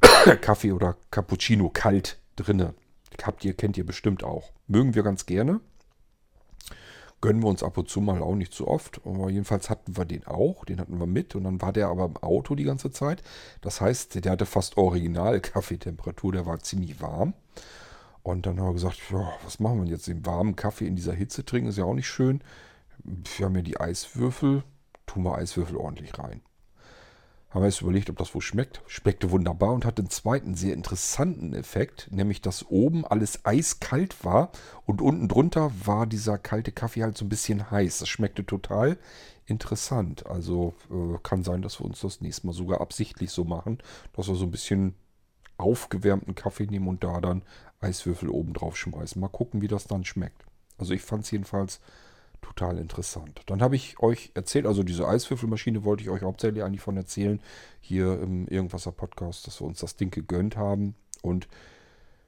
Kaffee 0.41 0.71
oder 0.71 0.97
Cappuccino 1.11 1.69
kalt 1.69 2.17
drinne. 2.35 2.73
Habt 3.23 3.45
ihr, 3.45 3.53
kennt 3.53 3.77
ihr 3.77 3.85
bestimmt 3.85 4.23
auch. 4.23 4.51
Mögen 4.67 4.95
wir 4.95 5.03
ganz 5.03 5.25
gerne. 5.25 5.61
Gönnen 7.21 7.41
wir 7.41 7.47
uns 7.47 7.63
ab 7.63 7.77
und 7.77 7.89
zu 7.89 8.01
mal 8.01 8.21
auch 8.21 8.35
nicht 8.35 8.53
zu 8.53 8.67
oft. 8.67 9.01
Aber 9.05 9.29
jedenfalls 9.29 9.69
hatten 9.69 9.97
wir 9.97 10.05
den 10.05 10.27
auch. 10.27 10.65
Den 10.65 10.79
hatten 10.79 10.99
wir 10.99 11.07
mit. 11.07 11.35
Und 11.35 11.45
dann 11.45 11.61
war 11.61 11.73
der 11.73 11.87
aber 11.87 12.05
im 12.05 12.17
Auto 12.17 12.55
die 12.55 12.63
ganze 12.63 12.91
Zeit. 12.91 13.23
Das 13.61 13.81
heißt, 13.81 14.23
der 14.23 14.31
hatte 14.31 14.45
fast 14.45 14.77
original 14.77 15.39
Kaffeetemperatur. 15.39 16.33
Der 16.33 16.45
war 16.45 16.59
ziemlich 16.59 17.01
warm. 17.01 17.33
Und 18.21 18.45
dann 18.47 18.59
haben 18.59 18.67
wir 18.67 18.73
gesagt, 18.73 18.99
ja, 19.11 19.33
was 19.43 19.59
machen 19.59 19.83
wir 19.83 19.89
jetzt? 19.89 20.07
Den 20.07 20.25
warmen 20.25 20.55
Kaffee 20.55 20.87
in 20.87 20.95
dieser 20.95 21.13
Hitze 21.13 21.45
trinken 21.45 21.69
ist 21.69 21.77
ja 21.77 21.85
auch 21.85 21.93
nicht 21.93 22.07
schön. 22.07 22.41
Wir 23.03 23.45
haben 23.45 23.55
ja 23.55 23.61
die 23.61 23.79
Eiswürfel, 23.79 24.63
tun 25.05 25.23
wir 25.23 25.35
Eiswürfel 25.35 25.77
ordentlich 25.77 26.17
rein. 26.17 26.41
Haben 27.55 27.61
wir 27.61 27.69
jetzt 27.69 27.79
überlegt, 27.79 28.09
ob 28.09 28.17
das 28.17 28.35
wohl 28.35 28.41
schmeckt. 28.41 28.81
Schmeckte 28.85 29.31
wunderbar 29.31 29.71
und 29.71 29.85
hatte 29.85 30.01
einen 30.01 30.09
zweiten 30.09 30.55
sehr 30.55 30.73
interessanten 30.73 31.53
Effekt, 31.53 32.09
nämlich 32.11 32.41
dass 32.41 32.69
oben 32.69 33.05
alles 33.05 33.45
eiskalt 33.45 34.25
war 34.25 34.51
und 34.85 35.01
unten 35.01 35.29
drunter 35.29 35.71
war 35.85 36.05
dieser 36.05 36.37
kalte 36.37 36.73
Kaffee 36.73 37.03
halt 37.03 37.17
so 37.17 37.23
ein 37.23 37.29
bisschen 37.29 37.71
heiß. 37.71 37.99
Das 37.99 38.09
schmeckte 38.09 38.45
total 38.45 38.97
interessant. 39.45 40.25
Also 40.25 40.73
äh, 40.91 41.17
kann 41.23 41.43
sein, 41.43 41.61
dass 41.61 41.79
wir 41.79 41.85
uns 41.85 42.01
das 42.01 42.19
nächste 42.19 42.45
Mal 42.45 42.51
sogar 42.51 42.81
absichtlich 42.81 43.31
so 43.31 43.45
machen, 43.45 43.77
dass 44.11 44.27
wir 44.27 44.35
so 44.35 44.43
ein 44.43 44.51
bisschen 44.51 44.93
aufgewärmten 45.55 46.35
Kaffee 46.35 46.65
nehmen 46.65 46.89
und 46.89 47.05
da 47.05 47.21
dann 47.21 47.41
Eiswürfel 47.79 48.27
oben 48.27 48.51
drauf 48.51 48.75
schmeißen. 48.75 49.21
Mal 49.21 49.29
gucken, 49.29 49.61
wie 49.61 49.69
das 49.69 49.87
dann 49.87 50.03
schmeckt. 50.03 50.43
Also 50.77 50.93
ich 50.93 51.03
fand 51.03 51.23
es 51.23 51.31
jedenfalls 51.31 51.79
total 52.45 52.77
interessant. 52.77 53.41
Dann 53.47 53.61
habe 53.61 53.75
ich 53.75 53.99
euch 53.99 54.31
erzählt, 54.35 54.67
also 54.67 54.83
diese 54.83 55.07
Eiswürfelmaschine 55.07 55.83
wollte 55.83 56.03
ich 56.03 56.09
euch 56.09 56.21
hauptsächlich 56.21 56.63
eigentlich 56.63 56.81
von 56.81 56.95
erzählen, 56.95 57.41
hier 57.81 58.21
im 58.21 58.47
Irgendwasser 58.47 58.91
Podcast, 58.91 59.47
dass 59.47 59.61
wir 59.61 59.65
uns 59.67 59.79
das 59.79 59.95
Ding 59.95 60.11
gegönnt 60.11 60.55
haben 60.55 60.95
und 61.23 61.47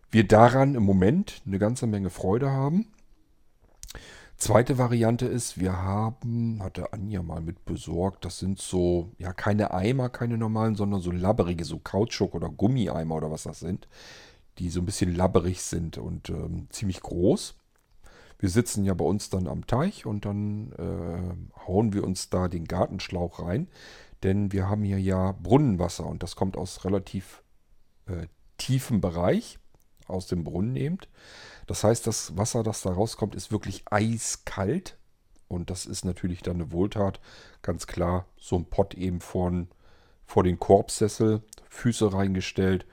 wir 0.10 0.28
daran 0.28 0.74
im 0.74 0.84
Moment 0.84 1.42
eine 1.46 1.60
ganze 1.60 1.86
Menge 1.86 2.10
Freude 2.10 2.50
haben. 2.50 2.88
Zweite 4.38 4.78
Variante 4.78 5.26
ist, 5.28 5.60
wir 5.60 5.78
haben, 5.78 6.62
hatte 6.64 6.94
Anja 6.94 7.22
mal 7.22 7.42
mit 7.42 7.66
besorgt, 7.66 8.26
das 8.26 8.40
sind 8.40 8.60
so, 8.60 9.12
ja, 9.18 9.34
keine 9.34 9.72
Eimer, 9.72 10.10
keine 10.10 10.38
normalen, 10.38 10.76
sondern 10.76 11.02
so 11.02 11.12
labberige, 11.12 11.66
so 11.66 11.80
Kautschuk 11.80 12.34
oder 12.34 12.50
Gummieimer 12.50 13.16
oder 13.16 13.32
was 13.32 13.44
das 13.44 13.60
sind, 13.60 13.88
die 14.58 14.70
so 14.70 14.80
ein 14.82 14.86
bisschen 14.86 15.16
labberig 15.16 15.62
sind 15.62 15.98
und 15.98 16.30
ähm, 16.30 16.68
ziemlich 16.70 17.02
groß 17.02 17.56
wir 18.40 18.50
sitzen 18.50 18.86
ja 18.86 18.94
bei 18.94 19.06
uns 19.06 19.30
dann 19.30 19.48
am 19.48 19.66
Teich 19.66 20.06
und 20.06 20.26
dann 20.26 20.72
äh, 20.74 21.60
hauen 21.68 21.94
wir 21.94 22.04
uns 22.04 22.30
da 22.30 22.48
den 22.48 22.66
Gartenschlauch 22.66 23.40
rein. 23.40 23.68
Denn 24.24 24.52
wir 24.52 24.70
haben 24.70 24.84
hier 24.84 25.00
ja 25.00 25.34
Brunnenwasser 25.34 26.06
und 26.06 26.24
das 26.24 26.36
kommt 26.36 26.58
aus 26.58 26.86
relativ 26.86 27.44
äh, 28.08 28.28
tiefem 28.58 29.02
Bereich, 29.02 29.60
aus 30.08 30.28
dem 30.28 30.44
Brunnen 30.44 30.74
nehmt. 30.74 31.10
Das 31.68 31.84
heißt, 31.84 32.08
das 32.08 32.38
Wasser, 32.38 32.64
das 32.64 32.82
da 32.82 32.92
rauskommt, 32.92 33.36
ist 33.36 33.52
wirklich 33.52 33.84
eiskalt. 33.92 34.98
Und 35.48 35.70
das 35.70 35.86
ist 35.86 36.04
natürlich 36.04 36.42
dann 36.42 36.56
eine 36.56 36.72
Wohltat. 36.72 37.20
Ganz 37.62 37.88
klar, 37.88 38.26
so 38.38 38.56
ein 38.56 38.66
Pott 38.66 38.96
eben 38.96 39.22
vor, 39.22 39.52
vor 40.26 40.44
den 40.44 40.60
Korbsessel, 40.60 41.42
Füße 41.70 42.14
reingestellt 42.14 42.86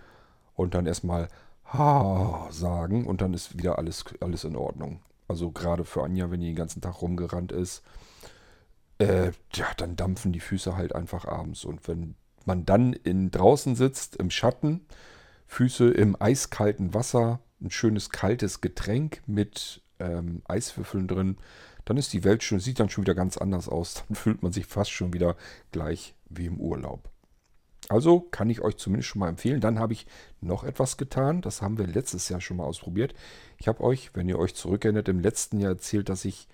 und 0.54 0.74
dann 0.74 0.86
erstmal 0.86 1.28
Ha 1.72 2.48
sagen 2.50 3.06
und 3.06 3.20
dann 3.20 3.34
ist 3.34 3.58
wieder 3.58 3.78
alles, 3.78 4.04
alles 4.20 4.44
in 4.44 4.56
Ordnung. 4.56 5.00
Also 5.34 5.50
gerade 5.50 5.84
für 5.84 6.04
Anja, 6.04 6.30
wenn 6.30 6.38
die 6.38 6.46
den 6.46 6.54
ganzen 6.54 6.80
Tag 6.80 7.02
rumgerannt 7.02 7.50
ist, 7.50 7.82
äh, 8.98 9.32
ja, 9.52 9.66
dann 9.76 9.96
dampfen 9.96 10.32
die 10.32 10.38
Füße 10.38 10.76
halt 10.76 10.94
einfach 10.94 11.24
abends. 11.24 11.64
Und 11.64 11.88
wenn 11.88 12.14
man 12.44 12.64
dann 12.64 12.92
in, 12.92 13.32
draußen 13.32 13.74
sitzt, 13.74 14.14
im 14.14 14.30
Schatten, 14.30 14.86
Füße 15.48 15.90
im 15.90 16.14
eiskalten 16.20 16.94
Wasser, 16.94 17.40
ein 17.60 17.72
schönes 17.72 18.10
kaltes 18.10 18.60
Getränk 18.60 19.22
mit 19.26 19.82
ähm, 19.98 20.42
Eiswürfeln 20.46 21.08
drin, 21.08 21.38
dann 21.84 21.96
ist 21.96 22.12
die 22.12 22.22
Welt 22.22 22.44
schon, 22.44 22.60
sieht 22.60 22.78
dann 22.78 22.88
schon 22.88 23.02
wieder 23.02 23.16
ganz 23.16 23.36
anders 23.36 23.68
aus. 23.68 24.04
Dann 24.08 24.14
fühlt 24.14 24.40
man 24.44 24.52
sich 24.52 24.66
fast 24.66 24.92
schon 24.92 25.12
wieder 25.12 25.34
gleich 25.72 26.14
wie 26.28 26.46
im 26.46 26.60
Urlaub. 26.60 27.10
Also 27.88 28.20
kann 28.20 28.50
ich 28.50 28.62
euch 28.62 28.76
zumindest 28.76 29.10
schon 29.10 29.20
mal 29.20 29.28
empfehlen. 29.28 29.60
Dann 29.60 29.78
habe 29.78 29.92
ich 29.92 30.06
noch 30.40 30.64
etwas 30.64 30.96
getan. 30.96 31.42
Das 31.42 31.62
haben 31.62 31.78
wir 31.78 31.86
letztes 31.86 32.28
Jahr 32.28 32.40
schon 32.40 32.56
mal 32.56 32.64
ausprobiert. 32.64 33.14
Ich 33.58 33.68
habe 33.68 33.82
euch, 33.82 34.10
wenn 34.14 34.28
ihr 34.28 34.38
euch 34.38 34.54
zurückerinnert, 34.54 35.08
im 35.08 35.20
letzten 35.20 35.60
Jahr 35.60 35.72
erzählt, 35.72 36.08
dass 36.08 36.24
ich 36.24 36.48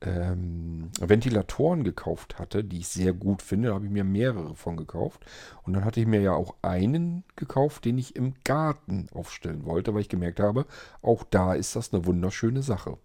ähm, 0.00 0.90
Ventilatoren 1.00 1.84
gekauft 1.84 2.38
hatte, 2.38 2.64
die 2.64 2.78
ich 2.78 2.88
sehr 2.88 3.12
gut 3.12 3.42
finde. 3.42 3.68
Da 3.68 3.74
habe 3.74 3.86
ich 3.86 3.90
mir 3.90 4.04
mehrere 4.04 4.54
von 4.54 4.76
gekauft. 4.76 5.24
Und 5.62 5.74
dann 5.74 5.84
hatte 5.84 6.00
ich 6.00 6.06
mir 6.06 6.20
ja 6.20 6.32
auch 6.32 6.54
einen 6.62 7.24
gekauft, 7.36 7.84
den 7.84 7.98
ich 7.98 8.16
im 8.16 8.34
Garten 8.44 9.08
aufstellen 9.12 9.64
wollte, 9.64 9.94
weil 9.94 10.00
ich 10.00 10.08
gemerkt 10.08 10.40
habe, 10.40 10.66
auch 11.02 11.24
da 11.24 11.54
ist 11.54 11.76
das 11.76 11.92
eine 11.92 12.06
wunderschöne 12.06 12.62
Sache. 12.62 12.98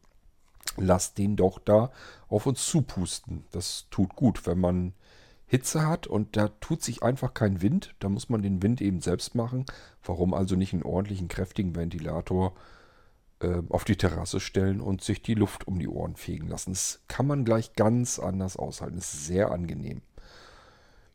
Lasst 0.77 1.17
den 1.17 1.36
doch 1.36 1.59
da 1.59 1.91
auf 2.29 2.45
uns 2.45 2.65
zupusten. 2.65 3.45
Das 3.51 3.88
tut 3.89 4.15
gut, 4.15 4.45
wenn 4.45 4.59
man 4.59 4.93
Hitze 5.50 5.88
hat 5.88 6.08
und 6.08 6.36
da 6.36 6.50
tut 6.50 6.84
sich 6.84 7.04
einfach 7.04 7.34
kein 7.34 7.62
Wind. 7.62 7.96
Da 8.00 8.10
muss 8.10 8.27
man 8.27 8.42
den 8.42 8.62
Wind 8.62 8.82
eben 8.82 9.00
selbst 9.00 9.34
machen. 9.34 9.66
Warum 10.04 10.34
also 10.34 10.58
nicht 10.58 10.74
einen 10.74 10.84
ordentlichen, 10.84 11.30
kräftigen 11.30 11.74
Ventilator 11.74 12.54
äh, 13.39 13.62
auf 13.70 13.86
die 13.86 13.96
Terrasse 13.96 14.42
stellen 14.42 14.82
und 14.82 15.01
sich 15.01 15.22
die 15.22 15.36
Luft 15.36 15.66
um 15.66 15.80
die 15.80 15.88
Ohren 15.88 16.18
fegen 16.18 16.50
lassen? 16.50 16.72
Das 16.72 17.00
kann 17.08 17.27
man 17.27 17.46
gleich 17.46 17.74
ganz 17.74 18.20
anders 18.20 18.58
aushalten. 18.58 18.98
Das 18.98 19.13
ist 19.13 19.25
sehr 19.25 19.51
angenehm. 19.51 20.01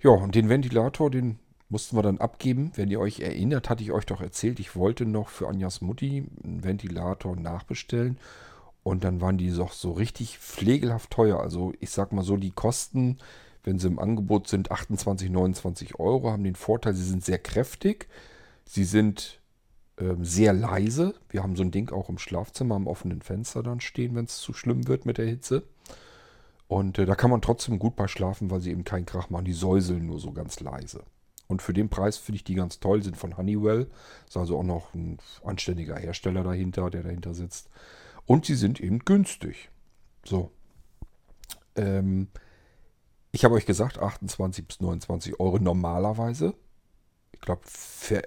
Ja, 0.00 0.10
und 0.10 0.34
den 0.34 0.48
Ventilator, 0.48 1.10
den 1.10 1.38
mussten 1.68 1.94
wir 1.96 2.02
dann 2.02 2.18
abgeben. 2.18 2.72
Wenn 2.74 2.90
ihr 2.90 3.00
euch 3.00 3.20
erinnert, 3.20 3.68
hatte 3.68 3.82
ich 3.82 3.92
euch 3.92 4.06
doch 4.06 4.22
erzählt, 4.22 4.60
ich 4.60 4.74
wollte 4.74 5.04
noch 5.04 5.28
für 5.28 5.46
Anjas 5.46 5.82
Mutti 5.82 6.26
einen 6.42 6.64
Ventilator 6.64 7.36
nachbestellen. 7.36 8.18
Und 8.82 9.04
dann 9.04 9.20
waren 9.20 9.36
die 9.36 9.50
doch 9.50 9.72
so 9.72 9.92
richtig 9.92 10.38
pflegelhaft 10.38 11.10
teuer. 11.10 11.38
Also 11.38 11.74
ich 11.80 11.90
sag 11.90 12.12
mal 12.12 12.24
so, 12.24 12.38
die 12.38 12.50
Kosten 12.50 13.18
wenn 13.64 13.78
sie 13.78 13.88
im 13.88 13.98
Angebot 13.98 14.48
sind, 14.48 14.70
28, 14.70 15.30
29 15.30 15.98
Euro, 15.98 16.30
haben 16.30 16.44
den 16.44 16.56
Vorteil, 16.56 16.94
sie 16.94 17.04
sind 17.04 17.24
sehr 17.24 17.38
kräftig, 17.38 18.08
sie 18.64 18.84
sind 18.84 19.40
äh, 19.96 20.14
sehr 20.20 20.52
leise. 20.52 21.14
Wir 21.28 21.42
haben 21.42 21.56
so 21.56 21.62
ein 21.62 21.70
Ding 21.70 21.90
auch 21.90 22.08
im 22.08 22.18
Schlafzimmer 22.18 22.74
am 22.74 22.86
offenen 22.86 23.22
Fenster 23.22 23.62
dann 23.62 23.80
stehen, 23.80 24.14
wenn 24.14 24.24
es 24.24 24.38
zu 24.38 24.52
schlimm 24.52 24.88
wird 24.88 25.06
mit 25.06 25.18
der 25.18 25.26
Hitze. 25.26 25.62
Und 26.66 26.98
äh, 26.98 27.06
da 27.06 27.14
kann 27.14 27.30
man 27.30 27.42
trotzdem 27.42 27.78
gut 27.78 27.96
bei 27.96 28.08
schlafen, 28.08 28.50
weil 28.50 28.60
sie 28.60 28.70
eben 28.70 28.84
keinen 28.84 29.06
Krach 29.06 29.30
machen. 29.30 29.44
Die 29.44 29.52
säuseln 29.52 30.06
nur 30.06 30.18
so 30.18 30.32
ganz 30.32 30.60
leise. 30.60 31.04
Und 31.46 31.60
für 31.60 31.74
den 31.74 31.90
Preis 31.90 32.16
finde 32.16 32.36
ich 32.36 32.44
die 32.44 32.54
ganz 32.54 32.80
toll, 32.80 33.02
sind 33.02 33.16
von 33.18 33.36
Honeywell. 33.36 33.90
Ist 34.26 34.38
also 34.38 34.58
auch 34.58 34.62
noch 34.62 34.94
ein 34.94 35.18
anständiger 35.44 35.96
Hersteller 35.96 36.42
dahinter, 36.42 36.88
der 36.88 37.02
dahinter 37.02 37.34
sitzt. 37.34 37.68
Und 38.24 38.46
sie 38.46 38.54
sind 38.54 38.80
eben 38.80 39.00
günstig. 39.00 39.68
So. 40.24 40.50
Ähm, 41.76 42.28
ich 43.32 43.44
habe 43.44 43.54
euch 43.54 43.66
gesagt, 43.66 43.98
28 43.98 44.66
bis 44.66 44.80
29 44.80 45.40
Euro 45.40 45.58
normalerweise. 45.58 46.54
Ich 47.32 47.40
glaube, 47.40 47.62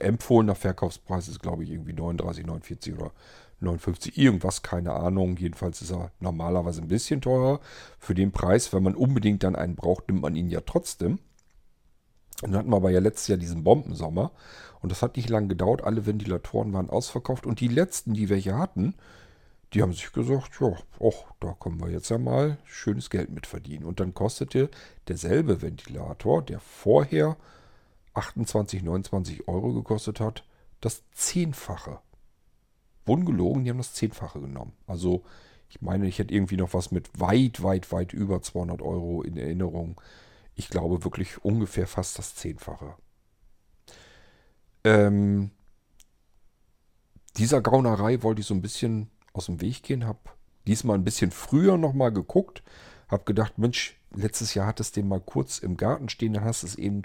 empfohlener 0.01 0.55
Verkaufspreis 0.55 1.27
ist, 1.27 1.41
glaube 1.41 1.63
ich, 1.63 1.69
irgendwie 1.69 1.93
39, 1.93 2.45
49 2.45 2.95
oder 2.95 3.11
59, 3.59 4.17
irgendwas, 4.17 4.63
keine 4.63 4.93
Ahnung. 4.93 5.37
Jedenfalls 5.37 5.81
ist 5.81 5.91
er 5.91 6.11
normalerweise 6.19 6.81
ein 6.81 6.87
bisschen 6.87 7.21
teurer. 7.21 7.59
Für 7.99 8.15
den 8.15 8.31
Preis, 8.31 8.73
wenn 8.73 8.83
man 8.83 8.95
unbedingt 8.95 9.43
dann 9.43 9.55
einen 9.55 9.75
braucht, 9.75 10.07
nimmt 10.09 10.21
man 10.21 10.35
ihn 10.35 10.49
ja 10.49 10.61
trotzdem. 10.61 11.19
Und 12.41 12.51
dann 12.51 12.57
hatten 12.57 12.69
wir 12.69 12.77
aber 12.77 12.89
ja 12.89 12.99
letztes 12.99 13.27
Jahr 13.27 13.37
diesen 13.37 13.63
Bombensommer. 13.63 14.31
Und 14.81 14.91
das 14.91 15.01
hat 15.01 15.15
nicht 15.15 15.29
lange 15.29 15.47
gedauert. 15.47 15.83
Alle 15.83 16.05
Ventilatoren 16.05 16.73
waren 16.73 16.89
ausverkauft. 16.89 17.45
Und 17.45 17.59
die 17.59 17.69
letzten, 17.69 18.13
die 18.13 18.27
welche 18.27 18.57
hatten, 18.57 18.95
die 19.73 19.81
haben 19.81 19.93
sich 19.93 20.11
gesagt, 20.11 20.59
ja, 20.59 20.77
och, 20.99 21.25
da 21.39 21.55
können 21.59 21.79
wir 21.81 21.89
jetzt 21.89 22.09
ja 22.09 22.17
mal 22.17 22.57
schönes 22.65 23.09
Geld 23.09 23.29
mit 23.29 23.47
verdienen. 23.47 23.85
Und 23.85 23.99
dann 23.99 24.13
kostete 24.13 24.69
derselbe 25.07 25.61
Ventilator, 25.61 26.41
der 26.41 26.59
vorher 26.59 27.37
28, 28.13 28.83
29 28.83 29.47
Euro 29.47 29.73
gekostet 29.73 30.19
hat, 30.19 30.45
das 30.81 31.03
Zehnfache. 31.11 31.99
Ungelogen, 33.05 33.63
die 33.63 33.69
haben 33.69 33.77
das 33.77 33.93
Zehnfache 33.93 34.39
genommen. 34.39 34.73
Also 34.87 35.23
ich 35.69 35.81
meine, 35.81 36.07
ich 36.07 36.19
hätte 36.19 36.33
irgendwie 36.33 36.57
noch 36.57 36.73
was 36.73 36.91
mit 36.91 37.19
weit, 37.19 37.61
weit, 37.61 37.91
weit 37.91 38.13
über 38.13 38.41
200 38.41 38.81
Euro 38.81 39.21
in 39.23 39.37
Erinnerung. 39.37 39.99
Ich 40.55 40.69
glaube 40.69 41.03
wirklich 41.03 41.43
ungefähr 41.43 41.87
fast 41.87 42.17
das 42.17 42.35
Zehnfache. 42.35 42.95
Ähm, 44.83 45.51
dieser 47.37 47.61
Gaunerei 47.61 48.23
wollte 48.23 48.41
ich 48.41 48.47
so 48.47 48.53
ein 48.53 48.61
bisschen 48.61 49.09
aus 49.35 49.47
dem 49.47 49.61
Weg 49.61 49.83
gehen, 49.83 50.05
habe 50.05 50.19
diesmal 50.67 50.97
ein 50.97 51.03
bisschen 51.03 51.31
früher 51.31 51.77
nochmal 51.77 52.11
geguckt, 52.11 52.63
habe 53.07 53.23
gedacht, 53.25 53.57
Mensch, 53.57 53.99
letztes 54.15 54.53
Jahr 54.53 54.67
hat 54.67 54.79
es 54.79 54.91
den 54.91 55.07
mal 55.07 55.21
kurz 55.21 55.59
im 55.59 55.77
Garten 55.77 56.09
stehen, 56.09 56.33
dann 56.33 56.43
hast 56.43 56.63
du 56.63 56.67
es 56.67 56.75
eben 56.75 57.03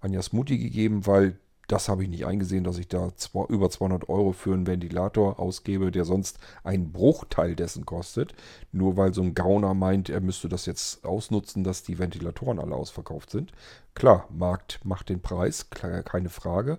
Anjas 0.00 0.32
Mutti 0.32 0.58
gegeben, 0.58 1.06
weil 1.06 1.38
das 1.68 1.88
habe 1.88 2.02
ich 2.02 2.10
nicht 2.10 2.26
eingesehen, 2.26 2.64
dass 2.64 2.76
ich 2.76 2.88
da 2.88 3.16
zwei, 3.16 3.46
über 3.46 3.70
200 3.70 4.08
Euro 4.08 4.32
für 4.32 4.52
einen 4.52 4.66
Ventilator 4.66 5.40
ausgebe, 5.40 5.90
der 5.90 6.04
sonst 6.04 6.38
einen 6.64 6.92
Bruchteil 6.92 7.54
dessen 7.54 7.86
kostet. 7.86 8.34
Nur 8.72 8.96
weil 8.96 9.14
so 9.14 9.22
ein 9.22 9.34
Gauner 9.34 9.72
meint, 9.72 10.10
er 10.10 10.20
müsste 10.20 10.48
das 10.48 10.66
jetzt 10.66 11.04
ausnutzen, 11.04 11.64
dass 11.64 11.82
die 11.82 11.98
Ventilatoren 11.98 12.58
alle 12.58 12.74
ausverkauft 12.74 13.30
sind. 13.30 13.52
Klar, 13.94 14.28
Markt 14.30 14.80
macht 14.84 15.08
den 15.08 15.22
Preis, 15.22 15.70
keine 15.70 16.28
Frage. 16.28 16.78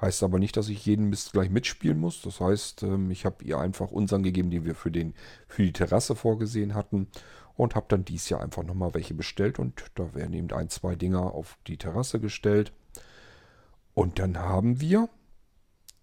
Heißt 0.00 0.22
aber 0.22 0.38
nicht, 0.38 0.56
dass 0.56 0.68
ich 0.68 0.86
jeden 0.86 1.10
Mist 1.10 1.32
gleich 1.32 1.50
mitspielen 1.50 1.98
muss. 1.98 2.22
Das 2.22 2.40
heißt, 2.40 2.84
ähm, 2.84 3.10
ich 3.10 3.26
habe 3.26 3.44
ihr 3.44 3.58
einfach 3.58 3.90
unseren 3.90 4.22
gegeben, 4.22 4.50
den 4.50 4.64
wir 4.64 4.74
für, 4.74 4.90
den, 4.90 5.14
für 5.46 5.62
die 5.62 5.72
Terrasse 5.72 6.16
vorgesehen 6.16 6.74
hatten. 6.74 7.08
Und 7.56 7.74
habe 7.74 7.86
dann 7.88 8.06
dies 8.06 8.30
Jahr 8.30 8.40
einfach 8.40 8.62
nochmal 8.62 8.94
welche 8.94 9.12
bestellt. 9.12 9.58
Und 9.58 9.84
da 9.94 10.14
werden 10.14 10.32
eben 10.32 10.50
ein, 10.52 10.70
zwei 10.70 10.94
Dinger 10.94 11.34
auf 11.34 11.58
die 11.66 11.76
Terrasse 11.76 12.18
gestellt. 12.18 12.72
Und 13.92 14.18
dann 14.18 14.38
haben 14.38 14.80
wir 14.80 15.10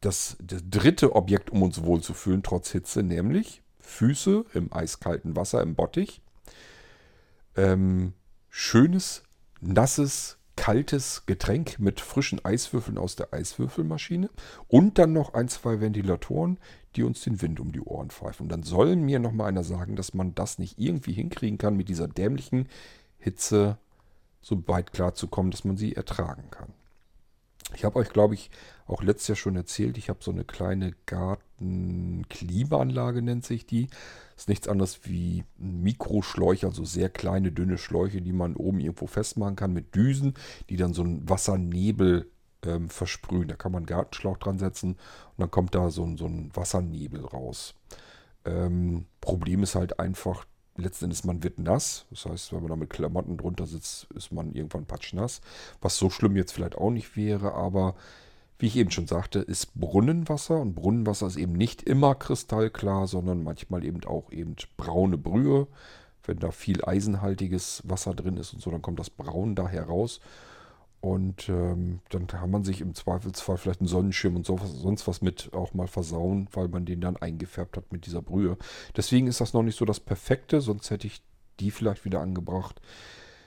das, 0.01 0.37
das 0.39 0.61
dritte 0.69 1.15
Objekt, 1.15 1.49
um 1.49 1.63
uns 1.63 1.81
wohlzufühlen, 1.83 2.43
trotz 2.43 2.71
Hitze, 2.71 3.01
nämlich 3.01 3.63
Füße 3.79 4.45
im 4.53 4.71
eiskalten 4.71 5.35
Wasser 5.35 5.63
im 5.63 5.73
Bottich. 5.73 6.21
Ähm, 7.55 8.13
schönes, 8.49 9.23
nasses 9.59 10.37
kaltes 10.57 11.23
Getränk 11.25 11.79
mit 11.79 12.01
frischen 12.01 12.43
Eiswürfeln 12.43 12.97
aus 12.97 13.15
der 13.15 13.33
Eiswürfelmaschine 13.33 14.29
und 14.67 14.97
dann 14.97 15.13
noch 15.13 15.33
ein, 15.33 15.47
zwei 15.47 15.79
Ventilatoren, 15.79 16.57
die 16.97 17.03
uns 17.03 17.21
den 17.21 17.41
Wind 17.41 17.61
um 17.61 17.71
die 17.71 17.79
Ohren 17.79 18.09
pfeifen. 18.09 18.43
Und 18.43 18.49
dann 18.49 18.63
soll 18.63 18.97
mir 18.97 19.19
noch 19.19 19.31
mal 19.31 19.45
einer 19.45 19.63
sagen, 19.63 19.95
dass 19.95 20.13
man 20.13 20.35
das 20.35 20.59
nicht 20.59 20.77
irgendwie 20.77 21.13
hinkriegen 21.13 21.57
kann, 21.57 21.77
mit 21.77 21.87
dieser 21.87 22.09
dämlichen 22.09 22.67
Hitze 23.19 23.77
so 24.41 24.61
weit 24.67 24.91
klarzukommen, 24.91 25.51
dass 25.51 25.63
man 25.63 25.77
sie 25.77 25.95
ertragen 25.95 26.49
kann. 26.51 26.73
Ich 27.75 27.83
habe 27.83 27.99
euch, 27.99 28.07
glaube 28.09 28.33
ich, 28.33 28.49
auch 28.85 29.03
letztes 29.03 29.27
Jahr 29.27 29.35
schon 29.35 29.57
erzählt, 29.57 29.97
ich 29.97 30.07
habe 30.09 30.19
so 30.21 30.31
eine 30.31 30.45
kleine 30.45 30.93
Garten-Klimaanlage, 31.05 33.21
nennt 33.21 33.45
sich 33.45 33.65
die. 33.65 33.89
Ist 34.37 34.47
nichts 34.47 34.69
anderes 34.69 35.01
wie 35.03 35.43
Mikroschläuche, 35.57 36.67
also 36.67 36.85
sehr 36.85 37.09
kleine, 37.09 37.51
dünne 37.51 37.77
Schläuche, 37.77 38.21
die 38.21 38.31
man 38.31 38.55
oben 38.55 38.79
irgendwo 38.79 39.07
festmachen 39.07 39.57
kann 39.57 39.73
mit 39.73 39.93
Düsen, 39.95 40.35
die 40.69 40.77
dann 40.77 40.93
so 40.93 41.03
einen 41.03 41.27
Wassernebel 41.27 42.31
ähm, 42.63 42.89
versprühen. 42.89 43.49
Da 43.49 43.55
kann 43.55 43.71
man 43.71 43.79
einen 43.79 43.87
Gartenschlauch 43.87 44.37
dran 44.37 44.59
setzen 44.59 44.91
und 44.91 45.39
dann 45.39 45.49
kommt 45.51 45.75
da 45.75 45.89
so, 45.89 46.03
ein, 46.03 46.17
so 46.17 46.25
ein 46.25 46.55
Wassernebel 46.55 47.25
raus. 47.25 47.75
Ähm, 48.45 49.07
Problem 49.19 49.63
ist 49.63 49.75
halt 49.75 49.99
einfach, 49.99 50.45
letzten 50.83 51.05
Endes, 51.05 51.23
man 51.23 51.43
wird 51.43 51.59
nass. 51.59 52.05
Das 52.09 52.25
heißt, 52.25 52.53
wenn 52.53 52.61
man 52.61 52.69
da 52.69 52.75
mit 52.75 52.89
Klamotten 52.89 53.37
drunter 53.37 53.65
sitzt, 53.65 54.07
ist 54.15 54.31
man 54.31 54.53
irgendwann 54.53 54.85
patschnass. 54.85 55.41
Was 55.81 55.97
so 55.97 56.09
schlimm 56.09 56.35
jetzt 56.35 56.51
vielleicht 56.51 56.77
auch 56.77 56.91
nicht 56.91 57.15
wäre, 57.15 57.53
aber 57.53 57.95
wie 58.59 58.67
ich 58.67 58.77
eben 58.77 58.91
schon 58.91 59.07
sagte, 59.07 59.39
ist 59.39 59.75
Brunnenwasser. 59.75 60.59
Und 60.59 60.73
Brunnenwasser 60.73 61.27
ist 61.27 61.37
eben 61.37 61.53
nicht 61.53 61.83
immer 61.83 62.15
kristallklar, 62.15 63.07
sondern 63.07 63.43
manchmal 63.43 63.85
eben 63.85 64.03
auch 64.05 64.31
eben 64.31 64.55
braune 64.77 65.17
Brühe. 65.17 65.67
Wenn 66.23 66.39
da 66.39 66.51
viel 66.51 66.83
eisenhaltiges 66.83 67.83
Wasser 67.85 68.13
drin 68.13 68.37
ist 68.37 68.53
und 68.53 68.61
so, 68.61 68.71
dann 68.71 68.81
kommt 68.81 68.99
das 68.99 69.09
Braun 69.09 69.55
da 69.55 69.67
heraus. 69.67 70.19
Und 70.99 71.47
ähm, 71.47 71.99
dann 72.09 72.25
kann 72.25 72.49
man 72.49 72.63
sich 72.63 72.81
im 72.81 72.95
Zweifelsfall 72.95 73.57
vielleicht 73.57 73.81
einen 73.81 73.87
Sonnenschirm 73.87 74.35
und 74.35 74.45
so, 74.45 74.57
sonst 74.57 75.07
was 75.07 75.21
mit 75.21 75.51
auch 75.53 75.73
mal 75.73 75.87
versauen, 75.87 76.47
weil 76.51 76.67
man 76.69 76.85
den 76.85 77.01
dann 77.01 77.17
eingefärbt 77.17 77.77
hat 77.77 77.91
mit 77.91 78.05
dieser 78.07 78.21
Brühe. 78.21 78.57
Deswegen 78.95 79.27
ist 79.27 79.39
das 79.39 79.53
noch 79.53 79.63
nicht 79.63 79.77
so 79.77 79.85
das 79.85 79.99
Perfekte, 79.99 80.59
sonst 80.59 80.89
hätte 80.89 81.07
ich 81.07 81.21
die 81.59 81.71
vielleicht 81.71 82.03
wieder 82.03 82.21
angebracht. 82.21 82.81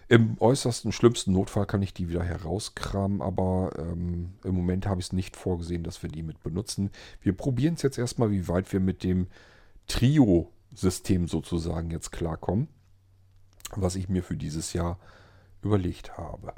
Im 0.09 0.37
äußersten, 0.41 0.91
schlimmsten 0.91 1.33
Notfall 1.33 1.67
kann 1.67 1.83
ich 1.83 1.95
die 1.95 2.09
wieder 2.09 2.25
herauskramen, 2.25 3.23
aber 3.23 3.71
ähm, 3.79 4.33
im 4.43 4.55
Moment 4.55 4.87
habe 4.87 5.01
ich 5.01 5.07
es 5.07 5.13
nicht 5.13 5.37
vorgesehen, 5.37 5.85
dass 5.85 6.03
wir 6.03 6.11
die 6.11 6.25
mit 6.25 6.43
benutzen. 6.43 6.91
Wir 7.21 7.33
probieren 7.33 7.75
es 7.75 7.83
jetzt 7.83 7.99
erstmal, 7.99 8.33
wie 8.33 8.49
weit 8.49 8.73
wir 8.73 8.81
mit 8.81 9.05
dem 9.05 9.29
Trio-System 9.87 11.29
sozusagen 11.29 11.91
jetzt 11.91 12.11
klarkommen, 12.11 12.69
was 13.77 13.95
ich 13.95 14.09
mir 14.09 14.25
für 14.25 14.37
dieses 14.37 14.73
Jahr 14.73 14.99
überlegt 15.63 16.17
habe. 16.19 16.55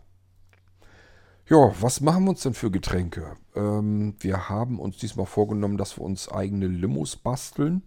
Ja, 1.49 1.73
was 1.81 2.01
machen 2.01 2.25
wir 2.25 2.31
uns 2.31 2.43
denn 2.43 2.55
für 2.55 2.71
Getränke? 2.71 3.37
Ähm, 3.55 4.15
wir 4.21 4.49
haben 4.49 4.79
uns 4.79 4.97
diesmal 4.99 5.27
vorgenommen, 5.27 5.77
dass 5.77 5.99
wir 5.99 6.05
uns 6.05 6.31
eigene 6.31 6.69
Limos 6.69 7.17
basteln. 7.17 7.83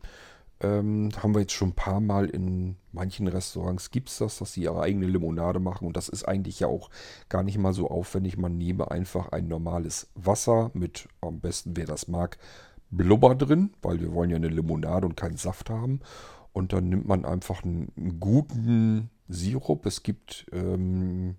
Ähm, 0.62 1.10
haben 1.22 1.34
wir 1.34 1.42
jetzt 1.42 1.54
schon 1.54 1.70
ein 1.70 1.76
paar 1.76 2.00
Mal 2.00 2.30
in 2.30 2.78
manchen 2.92 3.28
Restaurants 3.28 3.92
gibt 3.92 4.10
es 4.10 4.18
das, 4.20 4.38
dass 4.38 4.54
sie 4.54 4.64
ihre 4.64 4.82
eigene 4.82 5.06
Limonade 5.06 5.60
machen. 5.60 5.88
Und 5.88 5.98
das 5.98 6.10
ist 6.10 6.26
eigentlich 6.28 6.60
ja 6.60 6.68
auch 6.68 6.90
gar 7.30 7.44
nicht 7.44 7.58
mal 7.58 7.74
so 7.74 7.90
aufwendig. 7.90 8.38
Man 8.38 8.58
nehme 8.58 8.92
einfach 8.92 9.30
ein 9.30 9.48
normales 9.48 10.10
Wasser 10.16 10.72
mit, 10.74 11.08
am 11.22 11.40
besten 11.40 11.76
wer 11.76 11.86
das 11.86 12.08
mag, 12.08 12.38
Blubber 12.92 13.36
drin, 13.36 13.72
weil 13.82 14.00
wir 14.00 14.14
wollen 14.14 14.30
ja 14.30 14.38
eine 14.38 14.48
Limonade 14.48 15.06
und 15.06 15.18
keinen 15.18 15.38
Saft 15.38 15.70
haben. 15.70 16.02
Und 16.54 16.72
dann 16.72 16.88
nimmt 16.88 17.08
man 17.08 17.26
einfach 17.26 17.64
einen, 17.64 18.18
guten 18.20 19.10
Sirup. 19.28 19.86
Es 19.86 20.04
gibt 20.04 20.46
ähm, 20.54 21.36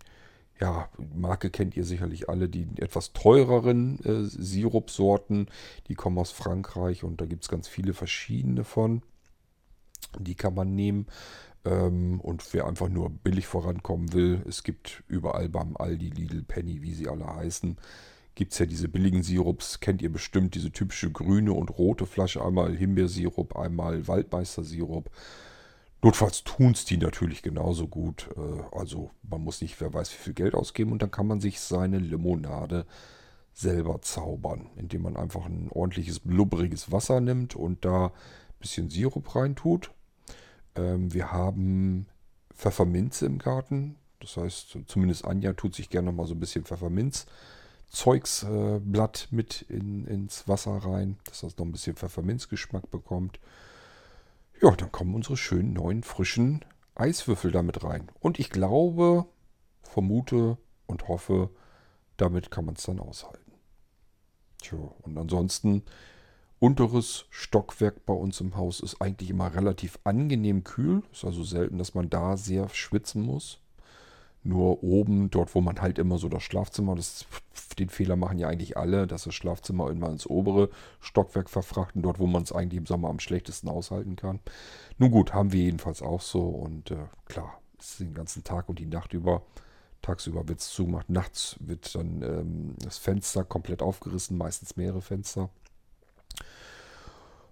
ja, 0.60 0.88
Marke 1.14 1.50
kennt 1.50 1.76
ihr 1.76 1.84
sicherlich 1.84 2.28
alle, 2.28 2.48
die 2.48 2.66
etwas 2.76 3.12
teureren 3.12 3.98
äh, 4.04 4.24
Sirupsorten, 4.24 5.48
die 5.88 5.94
kommen 5.94 6.18
aus 6.18 6.30
Frankreich 6.30 7.04
und 7.04 7.20
da 7.20 7.26
gibt 7.26 7.42
es 7.42 7.48
ganz 7.48 7.68
viele 7.68 7.92
verschiedene 7.92 8.64
von. 8.64 9.02
Die 10.18 10.34
kann 10.34 10.54
man 10.54 10.74
nehmen. 10.74 11.06
Ähm, 11.64 12.20
und 12.20 12.54
wer 12.54 12.66
einfach 12.66 12.88
nur 12.88 13.10
billig 13.10 13.46
vorankommen 13.46 14.12
will, 14.12 14.42
es 14.48 14.62
gibt 14.62 15.02
überall 15.08 15.48
beim 15.48 15.76
Aldi, 15.76 16.10
Lidl, 16.10 16.42
Penny, 16.42 16.80
wie 16.82 16.94
sie 16.94 17.08
alle 17.08 17.26
heißen, 17.26 17.76
gibt 18.34 18.52
es 18.52 18.58
ja 18.58 18.66
diese 18.66 18.88
billigen 18.88 19.22
Sirups, 19.22 19.80
kennt 19.80 20.00
ihr 20.00 20.12
bestimmt, 20.12 20.54
diese 20.54 20.70
typische 20.70 21.10
grüne 21.10 21.52
und 21.52 21.76
rote 21.78 22.06
Flasche, 22.06 22.44
einmal 22.44 22.74
Himbeersirup, 22.76 23.56
einmal 23.56 24.06
Waldmeistersirup. 24.06 25.10
Notfalls 26.06 26.44
tun 26.44 26.70
es 26.70 26.84
die 26.84 26.98
natürlich 26.98 27.42
genauso 27.42 27.88
gut. 27.88 28.28
Äh, 28.36 28.76
also 28.76 29.10
man 29.28 29.40
muss 29.40 29.60
nicht, 29.60 29.80
wer 29.80 29.92
weiß, 29.92 30.12
wie 30.12 30.22
viel 30.22 30.34
Geld 30.34 30.54
ausgeben 30.54 30.92
und 30.92 31.02
dann 31.02 31.10
kann 31.10 31.26
man 31.26 31.40
sich 31.40 31.58
seine 31.58 31.98
Limonade 31.98 32.86
selber 33.52 34.00
zaubern, 34.02 34.70
indem 34.76 35.02
man 35.02 35.16
einfach 35.16 35.46
ein 35.46 35.68
ordentliches 35.68 36.20
blubberiges 36.20 36.92
Wasser 36.92 37.20
nimmt 37.20 37.56
und 37.56 37.84
da 37.84 38.06
ein 38.06 38.12
bisschen 38.60 38.88
Sirup 38.88 39.34
reintut. 39.34 39.90
Ähm, 40.76 41.12
wir 41.12 41.32
haben 41.32 42.06
Pfefferminze 42.54 43.26
im 43.26 43.38
Garten. 43.38 43.96
Das 44.20 44.36
heißt, 44.36 44.78
zumindest 44.86 45.24
Anja 45.24 45.54
tut 45.54 45.74
sich 45.74 45.90
gerne 45.90 46.12
mal 46.12 46.28
so 46.28 46.34
ein 46.34 46.40
bisschen 46.40 46.64
Pfefferminz-Zeugsblatt 46.64 49.28
äh, 49.32 49.34
mit 49.34 49.62
in, 49.62 50.06
ins 50.06 50.46
Wasser 50.46 50.76
rein, 50.76 51.18
dass 51.24 51.40
das 51.40 51.58
noch 51.58 51.66
ein 51.66 51.72
bisschen 51.72 51.96
Pfefferminzgeschmack 51.96 52.92
bekommt. 52.92 53.40
Ja, 54.62 54.70
dann 54.70 54.90
kommen 54.90 55.14
unsere 55.14 55.36
schönen 55.36 55.74
neuen 55.74 56.02
frischen 56.02 56.64
Eiswürfel 56.94 57.50
damit 57.50 57.84
rein. 57.84 58.10
Und 58.20 58.38
ich 58.38 58.50
glaube, 58.50 59.26
vermute 59.82 60.56
und 60.86 61.08
hoffe, 61.08 61.50
damit 62.16 62.50
kann 62.50 62.64
man 62.64 62.76
es 62.76 62.84
dann 62.84 62.98
aushalten. 62.98 63.52
Tja, 64.62 64.78
und 65.02 65.18
ansonsten, 65.18 65.82
unteres 66.58 67.26
Stockwerk 67.28 68.06
bei 68.06 68.14
uns 68.14 68.40
im 68.40 68.56
Haus 68.56 68.80
ist 68.80 69.00
eigentlich 69.02 69.28
immer 69.28 69.54
relativ 69.54 69.98
angenehm 70.04 70.64
kühl. 70.64 71.02
Ist 71.12 71.24
also 71.24 71.44
selten, 71.44 71.76
dass 71.76 71.94
man 71.94 72.08
da 72.08 72.38
sehr 72.38 72.70
schwitzen 72.70 73.22
muss. 73.22 73.60
Nur 74.46 74.84
oben, 74.84 75.28
dort 75.28 75.56
wo 75.56 75.60
man 75.60 75.80
halt 75.80 75.98
immer 75.98 76.18
so 76.18 76.28
das 76.28 76.44
Schlafzimmer, 76.44 76.94
das, 76.94 77.26
den 77.80 77.88
Fehler 77.88 78.14
machen 78.14 78.38
ja 78.38 78.46
eigentlich 78.46 78.76
alle, 78.76 79.08
dass 79.08 79.24
das 79.24 79.34
Schlafzimmer 79.34 79.90
immer 79.90 80.08
ins 80.08 80.26
obere 80.26 80.70
Stockwerk 81.00 81.50
verfrachten, 81.50 82.02
dort 82.02 82.20
wo 82.20 82.28
man 82.28 82.44
es 82.44 82.52
eigentlich 82.52 82.78
im 82.78 82.86
Sommer 82.86 83.08
am 83.08 83.18
schlechtesten 83.18 83.68
aushalten 83.68 84.14
kann. 84.14 84.38
Nun 84.98 85.10
gut, 85.10 85.34
haben 85.34 85.52
wir 85.52 85.62
jedenfalls 85.62 86.00
auch 86.00 86.20
so 86.20 86.42
und 86.42 86.92
äh, 86.92 87.06
klar, 87.24 87.60
es 87.80 87.90
ist 87.90 88.00
den 88.00 88.14
ganzen 88.14 88.44
Tag 88.44 88.68
und 88.68 88.78
die 88.78 88.86
Nacht 88.86 89.12
über. 89.12 89.42
Tagsüber 90.02 90.46
wird 90.46 90.60
es 90.60 90.68
zugemacht, 90.68 91.10
nachts 91.10 91.56
wird 91.58 91.92
dann 91.96 92.22
ähm, 92.22 92.74
das 92.78 92.98
Fenster 92.98 93.42
komplett 93.42 93.82
aufgerissen, 93.82 94.38
meistens 94.38 94.76
mehrere 94.76 95.02
Fenster. 95.02 95.50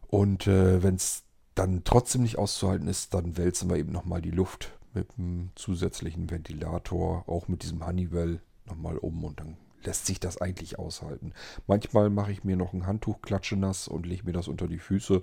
Und 0.07 0.47
äh, 0.47 0.81
wenn 0.81 0.95
es 0.95 1.25
dann 1.57 1.83
trotzdem 1.83 2.23
nicht 2.23 2.39
auszuhalten 2.39 2.87
ist, 2.87 3.15
dann 3.15 3.37
wälzen 3.37 3.69
wir 3.69 3.79
eben 3.79 3.91
nochmal 3.91 4.23
die 4.23 4.31
Luft 4.31 4.71
mit 4.95 5.09
einem 5.19 5.51
zusätzlichen 5.55 6.31
Ventilator, 6.31 7.29
auch 7.29 7.49
mit 7.49 7.63
diesem 7.63 7.87
Honeywell 7.87 8.41
nochmal 8.67 8.97
um 8.99 9.25
und 9.25 9.41
dann 9.41 9.57
lässt 9.85 10.07
sich 10.07 10.19
das 10.19 10.41
eigentlich 10.41 10.79
aushalten. 10.79 11.33
Manchmal 11.67 12.11
mache 12.11 12.33
ich 12.33 12.45
mir 12.45 12.57
noch 12.57 12.73
ein 12.73 12.87
Handtuch 12.87 13.21
klatsche 13.23 13.57
nass 13.57 13.89
und 13.89 14.07
lege 14.07 14.25
mir 14.25 14.33
das 14.33 14.49
unter 14.49 14.67
die 14.67 14.79
Füße. 14.79 15.23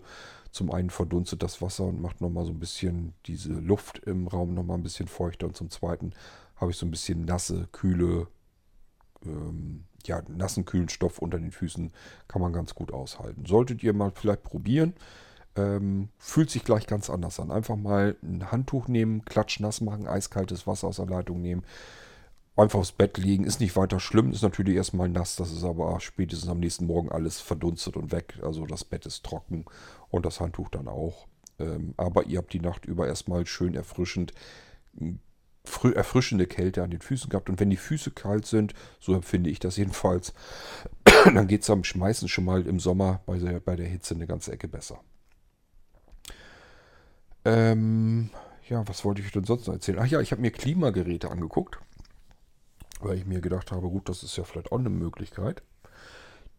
Zum 0.51 0.71
einen 0.71 0.89
verdunstet 0.89 1.41
das 1.43 1.61
Wasser 1.61 1.85
und 1.85 2.01
macht 2.01 2.21
nochmal 2.21 2.45
so 2.45 2.51
ein 2.51 2.59
bisschen 2.59 3.13
diese 3.25 3.53
Luft 3.53 3.99
im 3.99 4.27
Raum 4.27 4.53
nochmal 4.53 4.77
ein 4.77 4.83
bisschen 4.83 5.07
feuchter 5.07 5.47
und 5.47 5.55
zum 5.55 5.69
zweiten 5.69 6.13
habe 6.57 6.71
ich 6.71 6.77
so 6.77 6.85
ein 6.85 6.91
bisschen 6.91 7.25
nasse, 7.25 7.67
kühle, 7.71 8.27
ähm, 9.25 9.85
ja, 10.05 10.21
nassen, 10.27 10.65
kühlen 10.65 10.89
Stoff 10.89 11.19
unter 11.19 11.39
den 11.39 11.51
Füßen. 11.51 11.91
Kann 12.27 12.41
man 12.41 12.53
ganz 12.53 12.75
gut 12.75 12.91
aushalten. 12.91 13.45
Solltet 13.45 13.81
ihr 13.83 13.93
mal 13.93 14.11
vielleicht 14.11 14.43
probieren. 14.43 14.93
Ähm, 15.55 16.09
fühlt 16.17 16.49
sich 16.49 16.63
gleich 16.63 16.87
ganz 16.87 17.09
anders 17.09 17.39
an. 17.39 17.51
Einfach 17.51 17.75
mal 17.75 18.15
ein 18.23 18.51
Handtuch 18.51 18.87
nehmen, 18.87 19.25
klatschnass 19.25 19.81
machen, 19.81 20.07
eiskaltes 20.07 20.65
Wasser 20.65 20.87
aus 20.87 20.95
der 20.97 21.07
Leitung 21.07 21.41
nehmen. 21.41 21.63
Einfach 22.55 22.79
aufs 22.79 22.91
Bett 22.91 23.17
legen, 23.17 23.43
ist 23.45 23.59
nicht 23.59 23.75
weiter 23.75 23.99
schlimm, 23.99 24.31
ist 24.31 24.43
natürlich 24.43 24.75
erstmal 24.75 25.09
nass, 25.09 25.37
das 25.37 25.51
ist 25.51 25.63
aber 25.63 25.99
spätestens 26.01 26.49
am 26.49 26.59
nächsten 26.59 26.85
Morgen 26.85 27.09
alles 27.09 27.39
verdunstet 27.39 27.95
und 27.95 28.11
weg. 28.11 28.39
Also 28.43 28.65
das 28.65 28.83
Bett 28.83 29.05
ist 29.05 29.25
trocken 29.25 29.65
und 30.09 30.25
das 30.25 30.39
Handtuch 30.39 30.69
dann 30.69 30.87
auch. 30.87 31.27
Ähm, 31.59 31.93
aber 31.97 32.25
ihr 32.25 32.37
habt 32.37 32.53
die 32.53 32.59
Nacht 32.59 32.85
über 32.85 33.07
erstmal 33.07 33.45
schön 33.45 33.75
erfrischend 33.75 34.33
erfrischende 35.95 36.47
Kälte 36.47 36.83
an 36.83 36.91
den 36.91 37.01
Füßen 37.01 37.29
gehabt. 37.29 37.49
Und 37.49 37.59
wenn 37.59 37.69
die 37.69 37.77
Füße 37.77 38.11
kalt 38.11 38.45
sind, 38.45 38.73
so 38.99 39.13
empfinde 39.13 39.49
ich 39.49 39.59
das 39.59 39.77
jedenfalls, 39.77 40.33
dann 41.25 41.47
geht 41.47 41.61
es 41.61 41.69
am 41.69 41.83
Schmeißen 41.83 42.27
schon 42.27 42.45
mal 42.45 42.65
im 42.65 42.79
Sommer 42.79 43.21
bei 43.25 43.37
der, 43.37 43.59
bei 43.59 43.75
der 43.75 43.87
Hitze 43.87 44.15
eine 44.15 44.27
ganze 44.27 44.51
Ecke 44.51 44.67
besser. 44.67 45.01
Ähm, 47.45 48.29
ja, 48.69 48.87
was 48.87 49.03
wollte 49.05 49.21
ich 49.21 49.31
denn 49.31 49.43
sonst 49.45 49.67
noch 49.67 49.73
erzählen? 49.73 49.99
Ach 50.01 50.07
ja, 50.07 50.21
ich 50.21 50.31
habe 50.31 50.41
mir 50.41 50.51
Klimageräte 50.51 51.29
angeguckt, 51.31 51.79
weil 52.99 53.17
ich 53.17 53.25
mir 53.25 53.41
gedacht 53.41 53.71
habe, 53.71 53.89
gut, 53.89 54.09
das 54.09 54.23
ist 54.23 54.37
ja 54.37 54.43
vielleicht 54.43 54.71
auch 54.71 54.79
eine 54.79 54.89
Möglichkeit. 54.89 55.63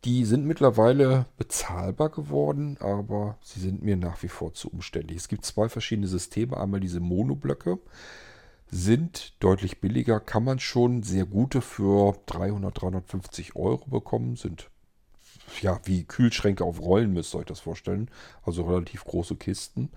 Die 0.05 0.25
sind 0.25 0.45
mittlerweile 0.47 1.27
bezahlbar 1.37 2.09
geworden, 2.11 2.77
aber 2.81 3.39
sie 3.43 3.61
sind 3.61 3.83
mir 3.83 3.97
nach 3.97 4.21
wie 4.23 4.29
vor 4.29 4.53
zu 4.53 4.69
umständlich. 4.69 5.19
Es 5.19 5.29
gibt 5.29 5.45
zwei 5.45 5.69
verschiedene 5.69 6.09
Systeme. 6.09 6.57
Einmal 6.57 6.81
diese 6.81 7.01
Monoblöcke. 7.01 7.79
sind 8.71 9.35
deutlich 9.41 9.81
billiger, 9.81 10.19
kann 10.21 10.45
man 10.45 10.59
schon 10.59 11.03
sehr 11.03 11.27
gute 11.27 11.61
für 11.61 12.17
300, 12.27 12.81
350 12.81 13.55
Euro 13.57 13.87
bekommen, 13.89 14.37
sind 14.37 14.71
ja 15.61 15.79
wie 15.85 16.05
Kühlschränke 16.05 16.65
auf 16.65 16.81
Rollen, 16.81 17.13
müsst 17.13 17.35
ihr 17.35 17.41
euch 17.41 17.47
das 17.47 17.61
vorstellen, 17.61 18.11
also 18.45 18.65
relativ 18.65 19.05
große 19.05 19.37
Kisten, 19.37 19.91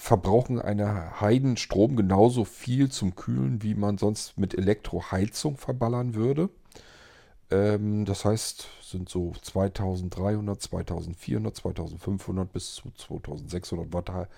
verbrauchen 0.00 0.58
eine 0.58 1.20
Heidenstrom 1.20 1.94
genauso 1.94 2.46
viel 2.46 2.90
zum 2.90 3.16
Kühlen, 3.16 3.62
wie 3.62 3.74
man 3.74 3.98
sonst 3.98 4.38
mit 4.38 4.54
Elektroheizung 4.54 5.58
verballern 5.58 6.14
würde. 6.14 6.48
Ähm, 7.50 8.06
das 8.06 8.24
heißt, 8.24 8.66
sind 8.82 9.10
so 9.10 9.34
2300, 9.42 10.62
2400, 10.62 11.54
2500 11.54 12.50
bis 12.50 12.76
zu 12.76 12.90
2600 12.96 13.92
Watt 13.92 14.28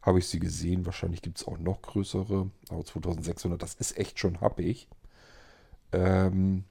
habe 0.00 0.18
ich 0.18 0.26
sie 0.26 0.38
gesehen. 0.38 0.86
Wahrscheinlich 0.86 1.20
gibt 1.20 1.36
es 1.36 1.46
auch 1.46 1.58
noch 1.58 1.82
größere, 1.82 2.50
aber 2.70 2.84
2600, 2.84 3.62
das 3.62 3.74
ist 3.74 3.98
echt 3.98 4.18
schon 4.18 4.40
happig. 4.40 4.88
Ähm, 5.92 6.64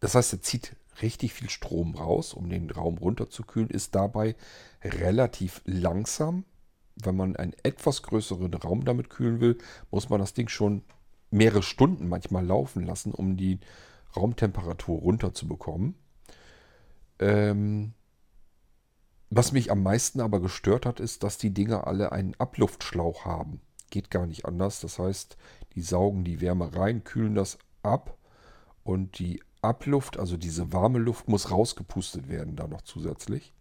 das 0.00 0.16
heißt, 0.16 0.32
er 0.32 0.42
zieht 0.42 0.74
richtig 1.00 1.32
viel 1.32 1.48
Strom 1.48 1.94
raus, 1.94 2.34
um 2.34 2.50
den 2.50 2.68
Raum 2.72 2.98
runterzukühlen, 2.98 3.70
ist 3.70 3.94
dabei 3.94 4.34
relativ 4.82 5.62
langsam. 5.64 6.44
Wenn 6.96 7.16
man 7.16 7.36
einen 7.36 7.54
etwas 7.62 8.02
größeren 8.02 8.52
Raum 8.54 8.84
damit 8.84 9.10
kühlen 9.10 9.40
will, 9.40 9.58
muss 9.90 10.08
man 10.10 10.20
das 10.20 10.34
Ding 10.34 10.48
schon 10.48 10.82
mehrere 11.30 11.62
Stunden 11.62 12.08
manchmal 12.08 12.44
laufen 12.44 12.84
lassen, 12.84 13.12
um 13.12 13.36
die 13.36 13.58
Raumtemperatur 14.14 14.98
runterzubekommen. 15.00 15.94
Ähm, 17.18 17.94
was 19.30 19.52
mich 19.52 19.70
am 19.70 19.82
meisten 19.82 20.20
aber 20.20 20.40
gestört 20.40 20.84
hat, 20.84 21.00
ist, 21.00 21.22
dass 21.22 21.38
die 21.38 21.54
Dinger 21.54 21.86
alle 21.86 22.12
einen 22.12 22.34
Abluftschlauch 22.38 23.24
haben. 23.24 23.62
Geht 23.90 24.10
gar 24.10 24.26
nicht 24.26 24.44
anders. 24.44 24.80
Das 24.80 24.98
heißt, 24.98 25.38
die 25.74 25.80
saugen 25.80 26.24
die 26.24 26.42
Wärme 26.42 26.74
rein, 26.76 27.02
kühlen 27.04 27.34
das 27.34 27.58
ab 27.82 28.18
und 28.84 29.18
die 29.18 29.42
Abluft, 29.62 30.18
also 30.18 30.36
diese 30.36 30.72
warme 30.72 30.98
Luft, 30.98 31.28
muss 31.28 31.50
rausgepustet 31.50 32.28
werden 32.28 32.56
da 32.56 32.66
noch 32.66 32.82
zusätzlich. 32.82 33.54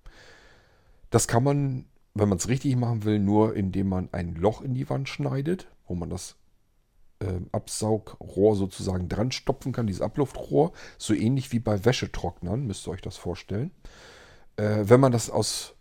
Das 1.10 1.28
kann 1.28 1.44
man, 1.44 1.86
wenn 2.14 2.30
man 2.30 2.38
es 2.38 2.50
richtig 2.50 2.76
machen 2.76 3.04
will, 3.04 3.20
nur 3.20 3.56
indem 3.56 3.90
man 3.90 4.10
ein 4.12 4.36
Loch 4.36 4.62
in 4.62 4.74
die 4.74 4.90
Wand 4.90 5.08
schneidet, 5.08 5.68
wo 5.88 5.96
man 5.96 6.10
das 6.10 6.36
äh, 7.20 7.40
Absaugrohr 7.52 8.56
sozusagen 8.56 9.08
dran 9.08 9.32
stopfen 9.32 9.72
kann, 9.72 9.88
dieses 9.88 10.02
Abluftrohr. 10.02 10.74
So 10.98 11.14
ähnlich 11.14 11.52
wie 11.52 11.60
bei 11.60 11.86
Wäschetrocknern, 11.86 12.66
müsst 12.66 12.88
ihr 12.88 12.92
euch 12.92 13.02
das 13.02 13.18
vorstellen. 13.18 13.72
Äh, 14.58 14.84
wenn 14.84 15.00
man 15.00 15.12
das 15.12 15.30
aus 15.30 15.76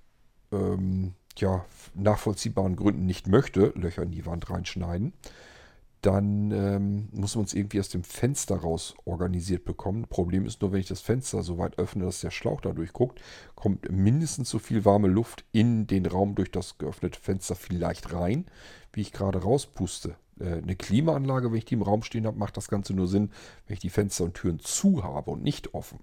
ähm, 0.53 1.14
ja, 1.37 1.64
nachvollziehbaren 1.95 2.77
Gründen 2.77 3.07
nicht 3.07 3.27
möchte, 3.27 3.73
Löcher 3.75 4.03
in 4.03 4.12
die 4.12 4.27
Wand 4.27 4.51
reinschneiden, 4.51 5.12
dann 6.03 6.51
ähm, 6.51 7.09
muss 7.13 7.37
man 7.37 7.45
es 7.45 7.55
irgendwie 7.55 7.81
aus 7.81 7.91
dem 7.91 8.05
Fenster 8.05 8.57
raus 8.57 8.95
organisiert 9.05 9.65
bekommen. 9.65 10.07
Problem 10.09 10.47
ist 10.47 10.63
nur, 10.63 10.73
wenn 10.73 10.81
ich 10.81 10.89
das 10.89 11.01
Fenster 11.01 11.43
so 11.43 11.59
weit 11.59 11.79
öffne, 11.79 12.05
dass 12.05 12.21
der 12.21 12.31
Schlauch 12.31 12.61
da 12.61 12.73
durchguckt, 12.73 13.21
kommt 13.55 13.91
mindestens 13.91 14.49
so 14.49 14.59
viel 14.59 14.85
warme 14.85 15.09
Luft 15.09 15.45
in 15.53 15.87
den 15.87 16.07
Raum 16.07 16.35
durch 16.35 16.51
das 16.51 16.79
geöffnete 16.79 17.21
Fenster 17.21 17.55
vielleicht 17.55 18.13
rein, 18.13 18.47
wie 18.93 19.03
ich 19.03 19.13
gerade 19.13 19.43
rauspuste. 19.43 20.17
Äh, 20.41 20.55
eine 20.55 20.77
Klimaanlage, 20.77 21.51
wenn 21.51 21.59
ich 21.59 21.67
die 21.67 21.75
im 21.75 21.83
Raum 21.83 22.03
stehen 22.03 22.27
habe, 22.27 22.39
macht 22.39 22.57
das 22.57 22.69
Ganze 22.69 22.95
nur 22.95 23.07
Sinn, 23.07 23.31
wenn 23.67 23.75
ich 23.75 23.81
die 23.81 23.91
Fenster 23.91 24.25
und 24.25 24.35
Türen 24.35 24.59
zu 24.59 25.05
habe 25.05 25.31
und 25.31 25.43
nicht 25.43 25.75
offen. 25.75 26.01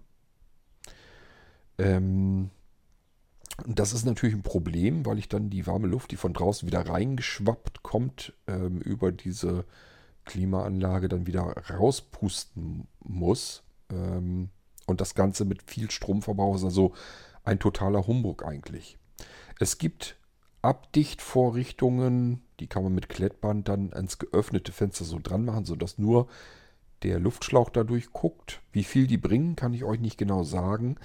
Ähm, 1.80 2.50
und 3.66 3.80
das 3.80 3.94
ist 3.94 4.06
natürlich 4.06 4.36
ein 4.36 4.44
Problem, 4.44 5.06
weil 5.06 5.18
ich 5.18 5.30
dann 5.30 5.50
die 5.50 5.66
warme 5.66 5.88
Luft, 5.88 6.12
die 6.12 6.16
von 6.16 6.34
draußen 6.34 6.68
wieder 6.68 6.88
reingeschwappt 6.88 7.82
kommt, 7.84 8.34
ähm, 8.48 8.80
über 8.82 9.12
diese 9.12 9.66
Klimaanlage 10.26 11.10
dann 11.10 11.26
wieder 11.26 11.56
rauspusten 11.70 12.88
muss. 13.04 13.64
Ähm, 13.92 14.50
und 14.86 15.02
das 15.02 15.16
Ganze 15.16 15.44
mit 15.46 15.64
viel 15.64 15.90
Stromverbrauch 15.90 16.56
ist 16.56 16.64
also 16.64 16.94
ein 17.44 17.60
totaler 17.60 18.06
Humbug 18.06 18.46
eigentlich. 18.46 18.98
Es 19.60 19.78
gibt 19.78 20.18
Abdichtvorrichtungen, 20.62 22.42
die 22.60 22.68
kann 22.68 22.84
man 22.84 22.94
mit 22.94 23.10
Klettband 23.10 23.68
dann 23.68 23.94
ans 23.94 24.20
geöffnete 24.20 24.72
Fenster 24.72 25.06
so 25.06 25.20
dran 25.22 25.46
machen, 25.46 25.66
sodass 25.66 25.98
nur 25.98 26.28
der 27.04 27.20
Luftschlauch 27.20 27.70
dadurch 27.70 28.12
guckt. 28.12 28.62
Wie 28.72 28.84
viel 28.84 29.08
die 29.08 29.18
bringen, 29.18 29.56
kann 29.56 29.74
ich 29.74 29.84
euch 29.84 30.00
nicht 30.00 30.18
genau 30.18 30.44
sagen. 30.44 30.98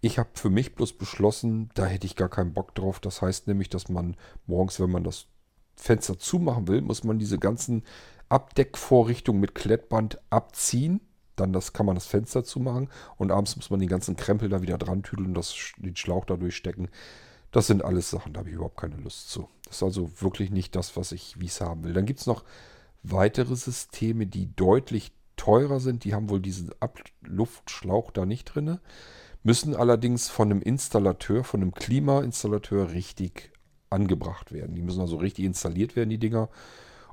Ich 0.00 0.18
habe 0.18 0.30
für 0.34 0.50
mich 0.50 0.74
bloß 0.74 0.92
beschlossen, 0.94 1.70
da 1.74 1.86
hätte 1.86 2.06
ich 2.06 2.16
gar 2.16 2.28
keinen 2.28 2.52
Bock 2.52 2.74
drauf. 2.74 3.00
Das 3.00 3.22
heißt 3.22 3.48
nämlich, 3.48 3.68
dass 3.68 3.88
man 3.88 4.16
morgens, 4.46 4.78
wenn 4.78 4.90
man 4.90 5.04
das 5.04 5.26
Fenster 5.74 6.18
zumachen 6.18 6.68
will, 6.68 6.82
muss 6.82 7.04
man 7.04 7.18
diese 7.18 7.38
ganzen 7.38 7.84
Abdeckvorrichtungen 8.28 9.40
mit 9.40 9.54
Klettband 9.54 10.18
abziehen. 10.30 11.00
Dann 11.36 11.52
das, 11.52 11.72
kann 11.72 11.86
man 11.86 11.94
das 11.94 12.06
Fenster 12.06 12.44
zumachen 12.44 12.88
und 13.16 13.30
abends 13.30 13.54
muss 13.56 13.70
man 13.70 13.78
den 13.78 13.88
ganzen 13.88 14.16
Krempel 14.16 14.48
da 14.48 14.60
wieder 14.60 14.76
dran 14.76 15.04
tüdeln 15.04 15.28
und 15.28 15.34
das, 15.34 15.54
den 15.76 15.94
Schlauch 15.94 16.24
da 16.24 16.36
durchstecken. 16.36 16.88
Das 17.52 17.68
sind 17.68 17.84
alles 17.84 18.10
Sachen, 18.10 18.32
da 18.32 18.40
habe 18.40 18.50
ich 18.50 18.56
überhaupt 18.56 18.76
keine 18.76 18.96
Lust 18.96 19.30
zu. 19.30 19.48
Das 19.64 19.76
ist 19.76 19.82
also 19.82 20.10
wirklich 20.20 20.50
nicht 20.50 20.74
das, 20.74 20.96
was 20.96 21.12
ich, 21.12 21.40
wie 21.40 21.46
es 21.46 21.60
haben 21.60 21.84
will. 21.84 21.92
Dann 21.92 22.06
gibt 22.06 22.20
es 22.20 22.26
noch 22.26 22.44
weitere 23.02 23.54
Systeme, 23.54 24.26
die 24.26 24.54
deutlich 24.54 25.12
teurer 25.38 25.80
sind. 25.80 26.04
Die 26.04 26.14
haben 26.14 26.28
wohl 26.28 26.40
diesen 26.40 26.70
Abluftschlauch 26.80 28.10
da 28.10 28.26
nicht 28.26 28.44
drin. 28.44 28.78
Müssen 29.42 29.74
allerdings 29.74 30.28
von 30.28 30.50
einem 30.50 30.60
Installateur, 30.60 31.44
von 31.44 31.62
einem 31.62 31.72
Klimainstallateur 31.72 32.92
richtig 32.92 33.52
angebracht 33.88 34.52
werden. 34.52 34.74
Die 34.74 34.82
müssen 34.82 35.00
also 35.00 35.16
richtig 35.16 35.44
installiert 35.44 35.96
werden, 35.96 36.10
die 36.10 36.18
Dinger. 36.18 36.50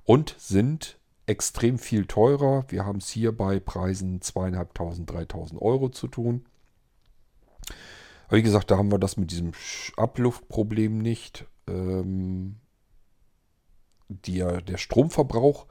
Und 0.03 0.35
sind 0.38 0.99
extrem 1.25 1.77
viel 1.77 2.05
teurer. 2.05 2.65
Wir 2.67 2.85
haben 2.85 2.99
es 2.99 3.09
hier 3.09 3.31
bei 3.35 3.59
Preisen 3.59 4.19
2.500, 4.19 5.05
3.000 5.05 5.61
Euro 5.61 5.89
zu 5.89 6.07
tun. 6.07 6.45
Aber 8.27 8.38
wie 8.38 8.43
gesagt, 8.43 8.71
da 8.71 8.77
haben 8.77 8.91
wir 8.91 8.99
das 8.99 9.17
mit 9.17 9.31
diesem 9.31 9.51
Abluftproblem 9.97 10.97
nicht. 10.97 11.45
Ähm, 11.67 12.57
der, 14.07 14.61
der 14.61 14.77
Stromverbrauch 14.77 15.65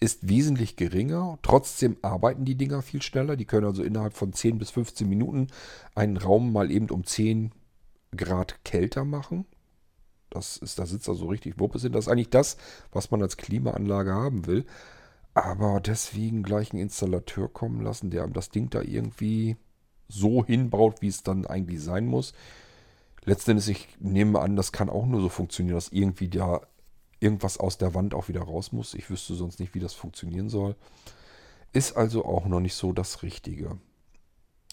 ist 0.00 0.28
wesentlich 0.28 0.76
geringer. 0.76 1.38
Trotzdem 1.42 1.96
arbeiten 2.02 2.44
die 2.44 2.54
Dinger 2.54 2.82
viel 2.82 3.02
schneller. 3.02 3.36
Die 3.36 3.44
können 3.44 3.66
also 3.66 3.82
innerhalb 3.82 4.14
von 4.14 4.32
10 4.32 4.58
bis 4.58 4.70
15 4.70 5.08
Minuten 5.08 5.48
einen 5.94 6.16
Raum 6.16 6.52
mal 6.52 6.70
eben 6.70 6.90
um 6.90 7.04
10 7.04 7.52
Grad 8.16 8.64
kälter 8.64 9.04
machen. 9.04 9.44
Das 10.30 10.56
ist, 10.56 10.78
da 10.78 10.86
sitzt 10.86 11.08
also 11.08 11.26
richtig 11.26 11.58
Wuppe 11.58 11.78
sind. 11.78 11.94
Das 11.94 12.06
ist 12.06 12.12
eigentlich 12.12 12.30
das, 12.30 12.58
was 12.92 13.10
man 13.10 13.22
als 13.22 13.36
Klimaanlage 13.36 14.12
haben 14.12 14.46
will. 14.46 14.66
Aber 15.34 15.80
deswegen 15.80 16.42
gleich 16.42 16.72
einen 16.72 16.82
Installateur 16.82 17.48
kommen 17.48 17.80
lassen, 17.80 18.10
der 18.10 18.26
das 18.28 18.50
Ding 18.50 18.70
da 18.70 18.82
irgendwie 18.82 19.56
so 20.08 20.44
hinbaut, 20.44 21.00
wie 21.00 21.08
es 21.08 21.22
dann 21.22 21.46
eigentlich 21.46 21.82
sein 21.82 22.06
muss. 22.06 22.32
Letztendlich, 23.24 23.70
ich 23.70 24.00
nehme 24.00 24.40
an, 24.40 24.56
das 24.56 24.72
kann 24.72 24.88
auch 24.88 25.06
nur 25.06 25.20
so 25.20 25.28
funktionieren, 25.28 25.74
dass 25.74 25.90
irgendwie 25.90 26.28
da 26.28 26.62
irgendwas 27.20 27.58
aus 27.58 27.78
der 27.78 27.94
Wand 27.94 28.14
auch 28.14 28.28
wieder 28.28 28.42
raus 28.42 28.72
muss. 28.72 28.94
Ich 28.94 29.10
wüsste 29.10 29.34
sonst 29.34 29.60
nicht, 29.60 29.74
wie 29.74 29.80
das 29.80 29.94
funktionieren 29.94 30.48
soll. 30.48 30.76
Ist 31.72 31.96
also 31.96 32.24
auch 32.24 32.46
noch 32.46 32.60
nicht 32.60 32.74
so 32.74 32.92
das 32.92 33.22
Richtige. 33.22 33.78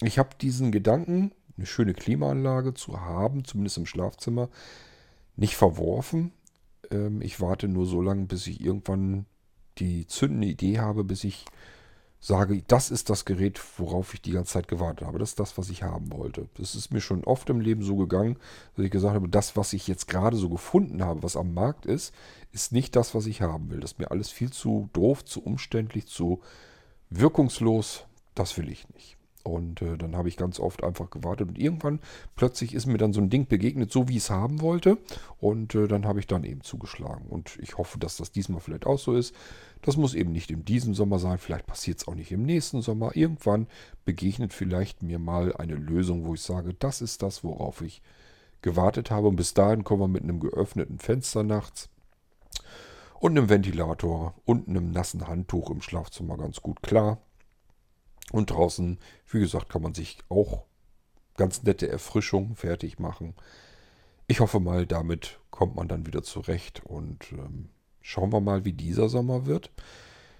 Ich 0.02 0.18
habe 0.18 0.30
diesen 0.40 0.72
Gedanken, 0.72 1.32
eine 1.56 1.66
schöne 1.66 1.94
Klimaanlage 1.94 2.74
zu 2.74 3.00
haben, 3.00 3.44
zumindest 3.44 3.78
im 3.78 3.86
Schlafzimmer, 3.86 4.48
nicht 5.36 5.56
verworfen. 5.56 6.32
Ähm, 6.90 7.22
ich 7.22 7.40
warte 7.40 7.68
nur 7.68 7.86
so 7.86 8.00
lange, 8.02 8.26
bis 8.26 8.46
ich 8.46 8.60
irgendwann 8.60 9.26
die 9.78 10.06
zündende 10.06 10.48
Idee 10.48 10.78
habe, 10.78 11.04
bis 11.04 11.24
ich 11.24 11.44
sage, 12.20 12.62
das 12.66 12.90
ist 12.90 13.10
das 13.10 13.24
Gerät, 13.24 13.60
worauf 13.78 14.14
ich 14.14 14.22
die 14.22 14.32
ganze 14.32 14.54
Zeit 14.54 14.68
gewartet 14.68 15.06
habe. 15.06 15.18
Das 15.18 15.30
ist 15.30 15.40
das, 15.40 15.58
was 15.58 15.70
ich 15.70 15.82
haben 15.82 16.12
wollte. 16.12 16.48
Das 16.54 16.74
ist 16.74 16.92
mir 16.92 17.00
schon 17.00 17.24
oft 17.24 17.48
im 17.50 17.60
Leben 17.60 17.82
so 17.82 17.96
gegangen, 17.96 18.36
dass 18.74 18.84
ich 18.84 18.90
gesagt 18.90 19.14
habe, 19.14 19.28
das, 19.28 19.56
was 19.56 19.72
ich 19.72 19.86
jetzt 19.86 20.08
gerade 20.08 20.36
so 20.36 20.48
gefunden 20.48 21.04
habe, 21.04 21.22
was 21.22 21.36
am 21.36 21.54
Markt 21.54 21.86
ist, 21.86 22.14
ist 22.52 22.72
nicht 22.72 22.96
das, 22.96 23.14
was 23.14 23.26
ich 23.26 23.42
haben 23.42 23.70
will. 23.70 23.80
Das 23.80 23.92
ist 23.92 23.98
mir 23.98 24.10
alles 24.10 24.30
viel 24.30 24.50
zu 24.50 24.88
doof, 24.92 25.24
zu 25.24 25.42
umständlich, 25.42 26.06
zu 26.06 26.40
wirkungslos. 27.10 28.04
Das 28.34 28.56
will 28.56 28.68
ich 28.70 28.88
nicht. 28.90 29.16
Und 29.46 29.80
äh, 29.80 29.96
dann 29.96 30.16
habe 30.16 30.28
ich 30.28 30.36
ganz 30.36 30.58
oft 30.58 30.82
einfach 30.82 31.08
gewartet 31.08 31.48
und 31.48 31.58
irgendwann 31.58 32.00
plötzlich 32.34 32.74
ist 32.74 32.86
mir 32.86 32.98
dann 32.98 33.12
so 33.12 33.20
ein 33.20 33.30
Ding 33.30 33.46
begegnet, 33.46 33.92
so 33.92 34.08
wie 34.08 34.16
ich 34.16 34.24
es 34.24 34.30
haben 34.30 34.60
wollte. 34.60 34.98
Und 35.38 35.74
äh, 35.76 35.86
dann 35.86 36.04
habe 36.04 36.18
ich 36.18 36.26
dann 36.26 36.42
eben 36.42 36.62
zugeschlagen. 36.62 37.26
Und 37.28 37.56
ich 37.62 37.78
hoffe, 37.78 37.98
dass 37.98 38.16
das 38.16 38.32
diesmal 38.32 38.60
vielleicht 38.60 38.86
auch 38.86 38.98
so 38.98 39.14
ist. 39.14 39.34
Das 39.82 39.96
muss 39.96 40.14
eben 40.14 40.32
nicht 40.32 40.50
in 40.50 40.64
diesem 40.64 40.94
Sommer 40.94 41.18
sein, 41.18 41.38
vielleicht 41.38 41.66
passiert 41.66 41.98
es 41.98 42.08
auch 42.08 42.14
nicht 42.14 42.32
im 42.32 42.42
nächsten 42.42 42.82
Sommer. 42.82 43.14
Irgendwann 43.14 43.68
begegnet 44.04 44.52
vielleicht 44.52 45.02
mir 45.02 45.18
mal 45.18 45.54
eine 45.54 45.74
Lösung, 45.74 46.24
wo 46.24 46.34
ich 46.34 46.42
sage, 46.42 46.74
das 46.74 47.00
ist 47.00 47.22
das, 47.22 47.44
worauf 47.44 47.82
ich 47.82 48.02
gewartet 48.62 49.10
habe. 49.10 49.28
Und 49.28 49.36
bis 49.36 49.54
dahin 49.54 49.84
kommen 49.84 50.02
wir 50.02 50.08
mit 50.08 50.22
einem 50.22 50.40
geöffneten 50.40 50.98
Fenster 50.98 51.42
nachts 51.42 51.88
und 53.20 53.36
einem 53.36 53.48
Ventilator 53.48 54.34
und 54.44 54.68
einem 54.68 54.90
nassen 54.90 55.26
Handtuch 55.26 55.70
im 55.70 55.82
Schlafzimmer 55.82 56.36
ganz 56.36 56.60
gut 56.60 56.82
klar. 56.82 57.18
Und 58.32 58.50
draußen, 58.50 58.98
wie 59.30 59.40
gesagt, 59.40 59.68
kann 59.68 59.82
man 59.82 59.94
sich 59.94 60.18
auch 60.28 60.64
ganz 61.36 61.62
nette 61.62 61.88
Erfrischung 61.88 62.56
fertig 62.56 62.98
machen. 62.98 63.34
Ich 64.26 64.40
hoffe 64.40 64.58
mal, 64.58 64.86
damit 64.86 65.38
kommt 65.50 65.76
man 65.76 65.86
dann 65.86 66.06
wieder 66.06 66.22
zurecht 66.22 66.84
und 66.84 67.32
ähm, 67.32 67.68
Schauen 68.08 68.32
wir 68.32 68.40
mal, 68.40 68.64
wie 68.64 68.72
dieser 68.72 69.08
Sommer 69.08 69.46
wird. 69.46 69.72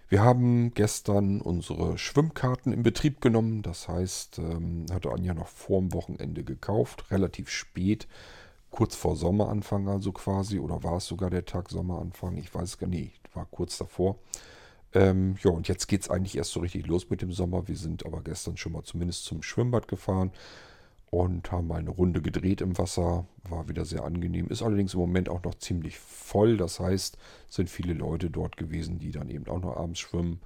Wir 0.09 0.23
haben 0.23 0.73
gestern 0.75 1.41
unsere 1.41 1.99
Schwimmkarten 1.99 2.73
in 2.73 2.85
Betrieb 2.85 3.21
genommen. 3.21 3.63
Das 3.63 3.89
heißt, 3.89 4.39
ähm, 4.39 4.87
hatte 4.93 5.11
Anja 5.11 5.35
noch 5.35 5.49
vor 5.49 5.81
dem 5.81 5.93
Wochenende 5.93 6.45
gekauft, 6.45 7.11
relativ 7.11 7.51
spät, 7.51 8.07
kurz 8.71 8.95
vor 8.95 9.17
Sommeranfang 9.17 9.89
also 9.89 10.13
quasi. 10.13 10.61
Oder 10.61 10.85
war 10.85 10.99
es 10.99 11.07
sogar 11.07 11.29
der 11.29 11.45
Tag 11.45 11.69
Sommeranfang? 11.69 12.37
Ich 12.37 12.55
weiß 12.55 12.79
gar 12.79 12.87
nicht, 12.87 13.21
war 13.35 13.49
kurz 13.51 13.79
davor. 13.79 14.15
Ähm, 14.95 15.35
ja, 15.43 15.51
und 15.51 15.67
jetzt 15.67 15.89
geht 15.89 16.03
es 16.03 16.09
eigentlich 16.09 16.37
erst 16.37 16.53
so 16.53 16.61
richtig 16.61 16.87
los 16.87 17.11
mit 17.11 17.21
dem 17.21 17.33
Sommer. 17.33 17.67
Wir 17.67 17.77
sind 17.77 18.07
aber 18.07 18.23
gestern 18.23 18.57
schon 18.57 18.75
mal 18.75 18.85
zumindest 18.85 19.25
zum 19.25 19.43
Schwimmbad 19.43 19.89
gefahren 19.89 20.31
und 21.11 21.51
haben 21.53 21.71
eine 21.73 21.91
Runde 21.91 22.21
gedreht 22.21 22.61
im 22.61 22.77
Wasser. 22.79 23.27
War 23.49 23.69
wieder 23.69 23.85
sehr 23.85 24.05
angenehm. 24.05 24.49
Ist 24.49 24.63
allerdings 24.63 24.95
im 24.95 25.01
Moment 25.01 25.29
auch 25.29 25.43
noch 25.43 25.55
ziemlich 25.55 25.99
voll. 25.99 26.57
Das 26.57 26.81
heißt, 26.81 27.17
sind 27.49 27.71
viele 27.71 27.95
Leute 27.95 28.31
dort 28.31 28.57
gewesen, 28.57 28.99
die 28.99 29.13
dann 29.13 29.29
eben 29.31 29.47
auch 29.49 29.61
noch 29.61 29.77
abends 29.77 30.01
schwimmen. 30.01 30.41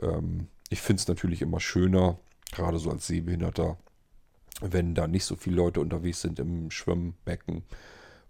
Ähm, 0.00 0.48
ich 0.70 0.80
finde 0.80 1.00
es 1.00 1.08
natürlich 1.08 1.42
immer 1.42 1.60
schöner, 1.60 2.18
gerade 2.52 2.78
so 2.78 2.90
als 2.90 3.06
Sehbehinderter, 3.06 3.78
wenn 4.60 4.94
da 4.94 5.06
nicht 5.06 5.24
so 5.24 5.36
viele 5.36 5.56
Leute 5.56 5.80
unterwegs 5.80 6.20
sind 6.20 6.38
im 6.38 6.70
Schwimmbecken, 6.70 7.62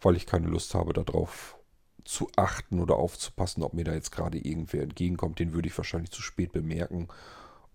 weil 0.01 0.17
ich 0.17 0.27
keine 0.27 0.47
Lust 0.47 0.75
habe, 0.75 0.93
darauf 0.93 1.57
zu 2.05 2.31
achten 2.37 2.81
oder 2.81 2.97
aufzupassen, 2.97 3.63
ob 3.63 3.75
mir 3.75 3.85
da 3.85 3.93
jetzt 3.93 4.13
gerade 4.13 4.39
irgendwer 4.39 4.83
entgegenkommt. 4.83 5.39
Den 5.39 5.53
würde 5.53 5.69
ich 5.69 5.77
wahrscheinlich 5.77 6.11
zu 6.11 6.23
spät 6.23 6.53
bemerken. 6.53 7.09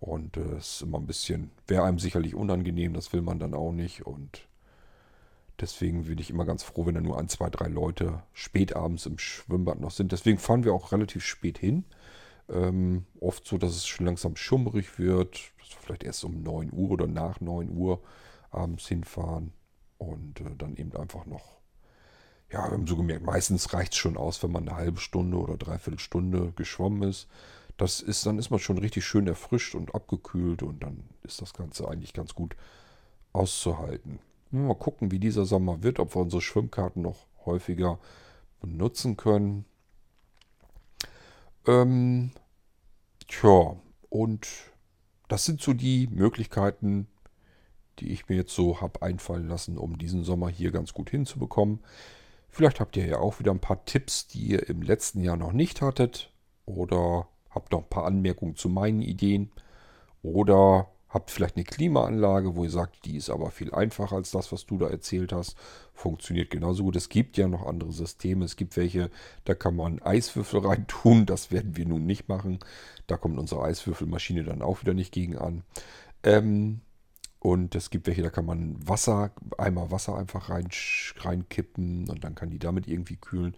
Und 0.04 0.36
es 0.36 0.44
äh, 0.44 0.56
ist 0.58 0.82
immer 0.82 0.98
ein 0.98 1.06
bisschen, 1.06 1.50
wäre 1.66 1.84
einem 1.84 1.98
sicherlich 1.98 2.34
unangenehm, 2.34 2.92
das 2.92 3.14
will 3.14 3.22
man 3.22 3.38
dann 3.38 3.54
auch 3.54 3.72
nicht. 3.72 4.04
Und 4.04 4.46
deswegen 5.58 6.04
bin 6.04 6.18
ich 6.18 6.28
immer 6.28 6.44
ganz 6.44 6.62
froh, 6.62 6.84
wenn 6.84 6.94
da 6.94 7.00
nur 7.00 7.18
ein, 7.18 7.30
zwei, 7.30 7.48
drei 7.48 7.68
Leute 7.68 8.22
spät 8.34 8.76
abends 8.76 9.06
im 9.06 9.18
Schwimmbad 9.18 9.80
noch 9.80 9.92
sind. 9.92 10.12
Deswegen 10.12 10.36
fahren 10.36 10.62
wir 10.62 10.74
auch 10.74 10.92
relativ 10.92 11.24
spät 11.24 11.56
hin. 11.56 11.84
Ähm, 12.50 13.06
oft 13.18 13.46
so, 13.46 13.56
dass 13.56 13.70
es 13.70 13.86
schon 13.86 14.04
langsam 14.04 14.36
schummrig 14.36 14.98
wird. 14.98 15.40
Vielleicht 15.80 16.04
erst 16.04 16.22
um 16.24 16.42
9 16.42 16.70
Uhr 16.74 16.90
oder 16.90 17.06
nach 17.06 17.40
9 17.40 17.74
Uhr 17.74 18.02
abends 18.50 18.86
hinfahren. 18.86 19.54
Und 19.96 20.38
äh, 20.42 20.54
dann 20.58 20.76
eben 20.76 20.94
einfach 20.96 21.24
noch, 21.24 21.60
ja, 22.50 22.62
wir 22.66 22.72
haben 22.72 22.86
so 22.86 22.96
gemerkt, 22.96 23.24
meistens 23.24 23.72
reicht 23.72 23.94
es 23.94 23.98
schon 23.98 24.18
aus, 24.18 24.42
wenn 24.42 24.52
man 24.52 24.68
eine 24.68 24.76
halbe 24.76 25.00
Stunde 25.00 25.38
oder 25.38 25.56
dreiviertel 25.56 25.98
Stunde 25.98 26.52
geschwommen 26.56 27.08
ist. 27.08 27.26
Das 27.76 28.00
ist, 28.00 28.24
dann 28.26 28.38
ist 28.38 28.50
man 28.50 28.60
schon 28.60 28.78
richtig 28.78 29.04
schön 29.04 29.26
erfrischt 29.26 29.74
und 29.74 29.94
abgekühlt 29.94 30.62
und 30.62 30.82
dann 30.82 31.04
ist 31.22 31.42
das 31.42 31.52
Ganze 31.54 31.88
eigentlich 31.88 32.12
ganz 32.12 32.34
gut 32.34 32.56
auszuhalten. 33.32 34.20
Mal 34.50 34.74
gucken, 34.74 35.10
wie 35.10 35.18
dieser 35.18 35.44
Sommer 35.44 35.82
wird, 35.82 35.98
ob 35.98 36.14
wir 36.14 36.22
unsere 36.22 36.40
Schwimmkarten 36.40 37.02
noch 37.02 37.26
häufiger 37.44 37.98
benutzen 38.60 39.16
können. 39.16 39.64
Ähm, 41.66 42.30
tja, 43.26 43.76
und 44.08 44.46
das 45.28 45.44
sind 45.44 45.60
so 45.60 45.72
die 45.72 46.06
Möglichkeiten, 46.06 47.08
die 47.98 48.12
ich 48.12 48.28
mir 48.28 48.36
jetzt 48.36 48.54
so 48.54 48.80
habe 48.80 49.02
einfallen 49.02 49.48
lassen, 49.48 49.78
um 49.78 49.98
diesen 49.98 50.22
Sommer 50.22 50.48
hier 50.48 50.70
ganz 50.70 50.92
gut 50.92 51.10
hinzubekommen. 51.10 51.80
Vielleicht 52.48 52.78
habt 52.78 52.96
ihr 52.96 53.06
ja 53.06 53.18
auch 53.18 53.40
wieder 53.40 53.50
ein 53.50 53.60
paar 53.60 53.84
Tipps, 53.84 54.28
die 54.28 54.46
ihr 54.46 54.68
im 54.68 54.82
letzten 54.82 55.20
Jahr 55.20 55.36
noch 55.36 55.52
nicht 55.52 55.82
hattet 55.82 56.32
oder 56.66 57.28
habt 57.54 57.72
noch 57.72 57.82
ein 57.82 57.88
paar 57.90 58.04
Anmerkungen 58.04 58.56
zu 58.56 58.68
meinen 58.68 59.02
Ideen 59.02 59.50
oder 60.22 60.88
habt 61.14 61.30
vielleicht 61.30 61.56
eine 61.56 61.64
Klimaanlage, 61.64 62.56
wo 62.56 62.64
ihr 62.64 62.70
sagt, 62.70 63.04
die 63.04 63.16
ist 63.16 63.30
aber 63.30 63.52
viel 63.52 63.72
einfacher 63.72 64.16
als 64.16 64.32
das, 64.32 64.50
was 64.50 64.66
du 64.66 64.78
da 64.78 64.88
erzählt 64.88 65.32
hast. 65.32 65.56
Funktioniert 65.94 66.50
genauso 66.50 66.82
gut. 66.82 66.96
Es 66.96 67.08
gibt 67.08 67.36
ja 67.36 67.46
noch 67.46 67.64
andere 67.64 67.92
Systeme. 67.92 68.44
Es 68.44 68.56
gibt 68.56 68.76
welche, 68.76 69.10
da 69.44 69.54
kann 69.54 69.76
man 69.76 70.02
Eiswürfel 70.02 70.60
reintun. 70.66 71.24
Das 71.24 71.52
werden 71.52 71.76
wir 71.76 71.86
nun 71.86 72.04
nicht 72.04 72.28
machen. 72.28 72.58
Da 73.06 73.16
kommt 73.16 73.38
unsere 73.38 73.62
Eiswürfelmaschine 73.62 74.42
dann 74.42 74.60
auch 74.60 74.80
wieder 74.80 74.92
nicht 74.92 75.12
gegen 75.12 75.38
an. 75.38 75.62
Ähm, 76.24 76.80
und 77.38 77.74
es 77.74 77.90
gibt 77.90 78.06
welche, 78.08 78.22
da 78.22 78.30
kann 78.30 78.46
man 78.46 78.76
Wasser, 78.88 79.30
einmal 79.58 79.90
Wasser 79.90 80.16
einfach 80.16 80.48
rein, 80.48 80.68
reinkippen 81.18 82.08
und 82.08 82.24
dann 82.24 82.34
kann 82.34 82.50
die 82.50 82.58
damit 82.58 82.88
irgendwie 82.88 83.16
kühlen 83.16 83.54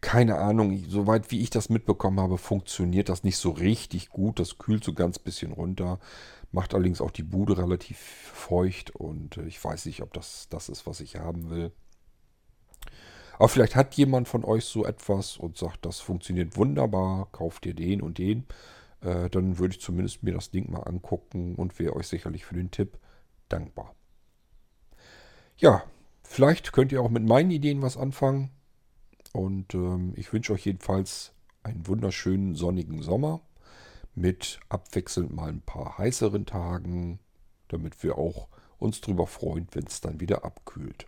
keine 0.00 0.38
Ahnung, 0.38 0.82
soweit 0.88 1.30
wie 1.30 1.40
ich 1.40 1.50
das 1.50 1.68
mitbekommen 1.68 2.20
habe, 2.20 2.38
funktioniert 2.38 3.08
das 3.08 3.22
nicht 3.22 3.36
so 3.36 3.50
richtig 3.50 4.08
gut. 4.08 4.38
Das 4.38 4.58
kühlt 4.58 4.82
so 4.82 4.94
ganz 4.94 5.18
bisschen 5.18 5.52
runter, 5.52 5.98
macht 6.52 6.74
allerdings 6.74 7.00
auch 7.00 7.10
die 7.10 7.22
Bude 7.22 7.58
relativ 7.58 7.98
feucht 7.98 8.90
und 8.96 9.36
äh, 9.36 9.46
ich 9.46 9.62
weiß 9.62 9.86
nicht, 9.86 10.02
ob 10.02 10.12
das 10.12 10.48
das 10.48 10.68
ist, 10.68 10.86
was 10.86 11.00
ich 11.00 11.16
haben 11.16 11.50
will. 11.50 11.72
Aber 13.38 13.48
vielleicht 13.48 13.76
hat 13.76 13.94
jemand 13.94 14.28
von 14.28 14.44
euch 14.44 14.64
so 14.64 14.84
etwas 14.84 15.38
und 15.38 15.56
sagt, 15.56 15.86
das 15.86 16.00
funktioniert 16.00 16.56
wunderbar, 16.56 17.28
kauft 17.32 17.64
ihr 17.64 17.74
den 17.74 18.02
und 18.02 18.18
den. 18.18 18.46
Äh, 19.00 19.30
dann 19.30 19.58
würde 19.58 19.74
ich 19.74 19.80
zumindest 19.80 20.22
mir 20.22 20.34
das 20.34 20.50
Ding 20.50 20.70
mal 20.70 20.82
angucken 20.82 21.54
und 21.54 21.78
wäre 21.78 21.96
euch 21.96 22.08
sicherlich 22.08 22.44
für 22.44 22.54
den 22.54 22.70
Tipp 22.70 22.98
dankbar. 23.48 23.94
Ja, 25.56 25.82
vielleicht 26.22 26.72
könnt 26.72 26.92
ihr 26.92 27.02
auch 27.02 27.10
mit 27.10 27.26
meinen 27.26 27.50
Ideen 27.50 27.82
was 27.82 27.96
anfangen. 27.96 28.50
Und 29.32 29.74
ähm, 29.74 30.12
ich 30.16 30.32
wünsche 30.32 30.52
euch 30.52 30.66
jedenfalls 30.66 31.32
einen 31.62 31.86
wunderschönen 31.86 32.54
sonnigen 32.54 33.02
Sommer 33.02 33.40
mit 34.14 34.60
abwechselnd 34.68 35.32
mal 35.32 35.48
ein 35.48 35.62
paar 35.62 35.98
heißeren 35.98 36.46
Tagen, 36.46 37.20
damit 37.68 38.02
wir 38.02 38.18
auch 38.18 38.48
uns 38.78 39.00
drüber 39.00 39.26
freuen, 39.26 39.68
wenn 39.72 39.86
es 39.86 40.00
dann 40.00 40.20
wieder 40.20 40.44
abkühlt. 40.44 41.06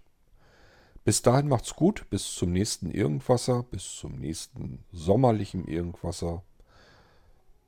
Bis 1.04 1.22
dahin 1.22 1.48
macht's 1.48 1.74
gut, 1.74 2.08
bis 2.10 2.34
zum 2.34 2.52
nächsten 2.52 2.90
Irgendwasser, 2.90 3.64
bis 3.64 3.96
zum 3.96 4.20
nächsten 4.20 4.84
sommerlichen 4.92 5.66
Irgendwasser. 5.66 6.44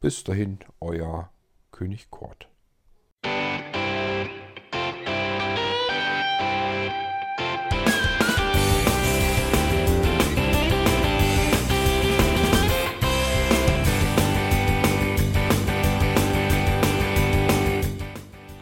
Bis 0.01 0.23
dahin, 0.23 0.59
euer 0.81 1.31
König 1.73 2.11
Kort. 2.11 2.49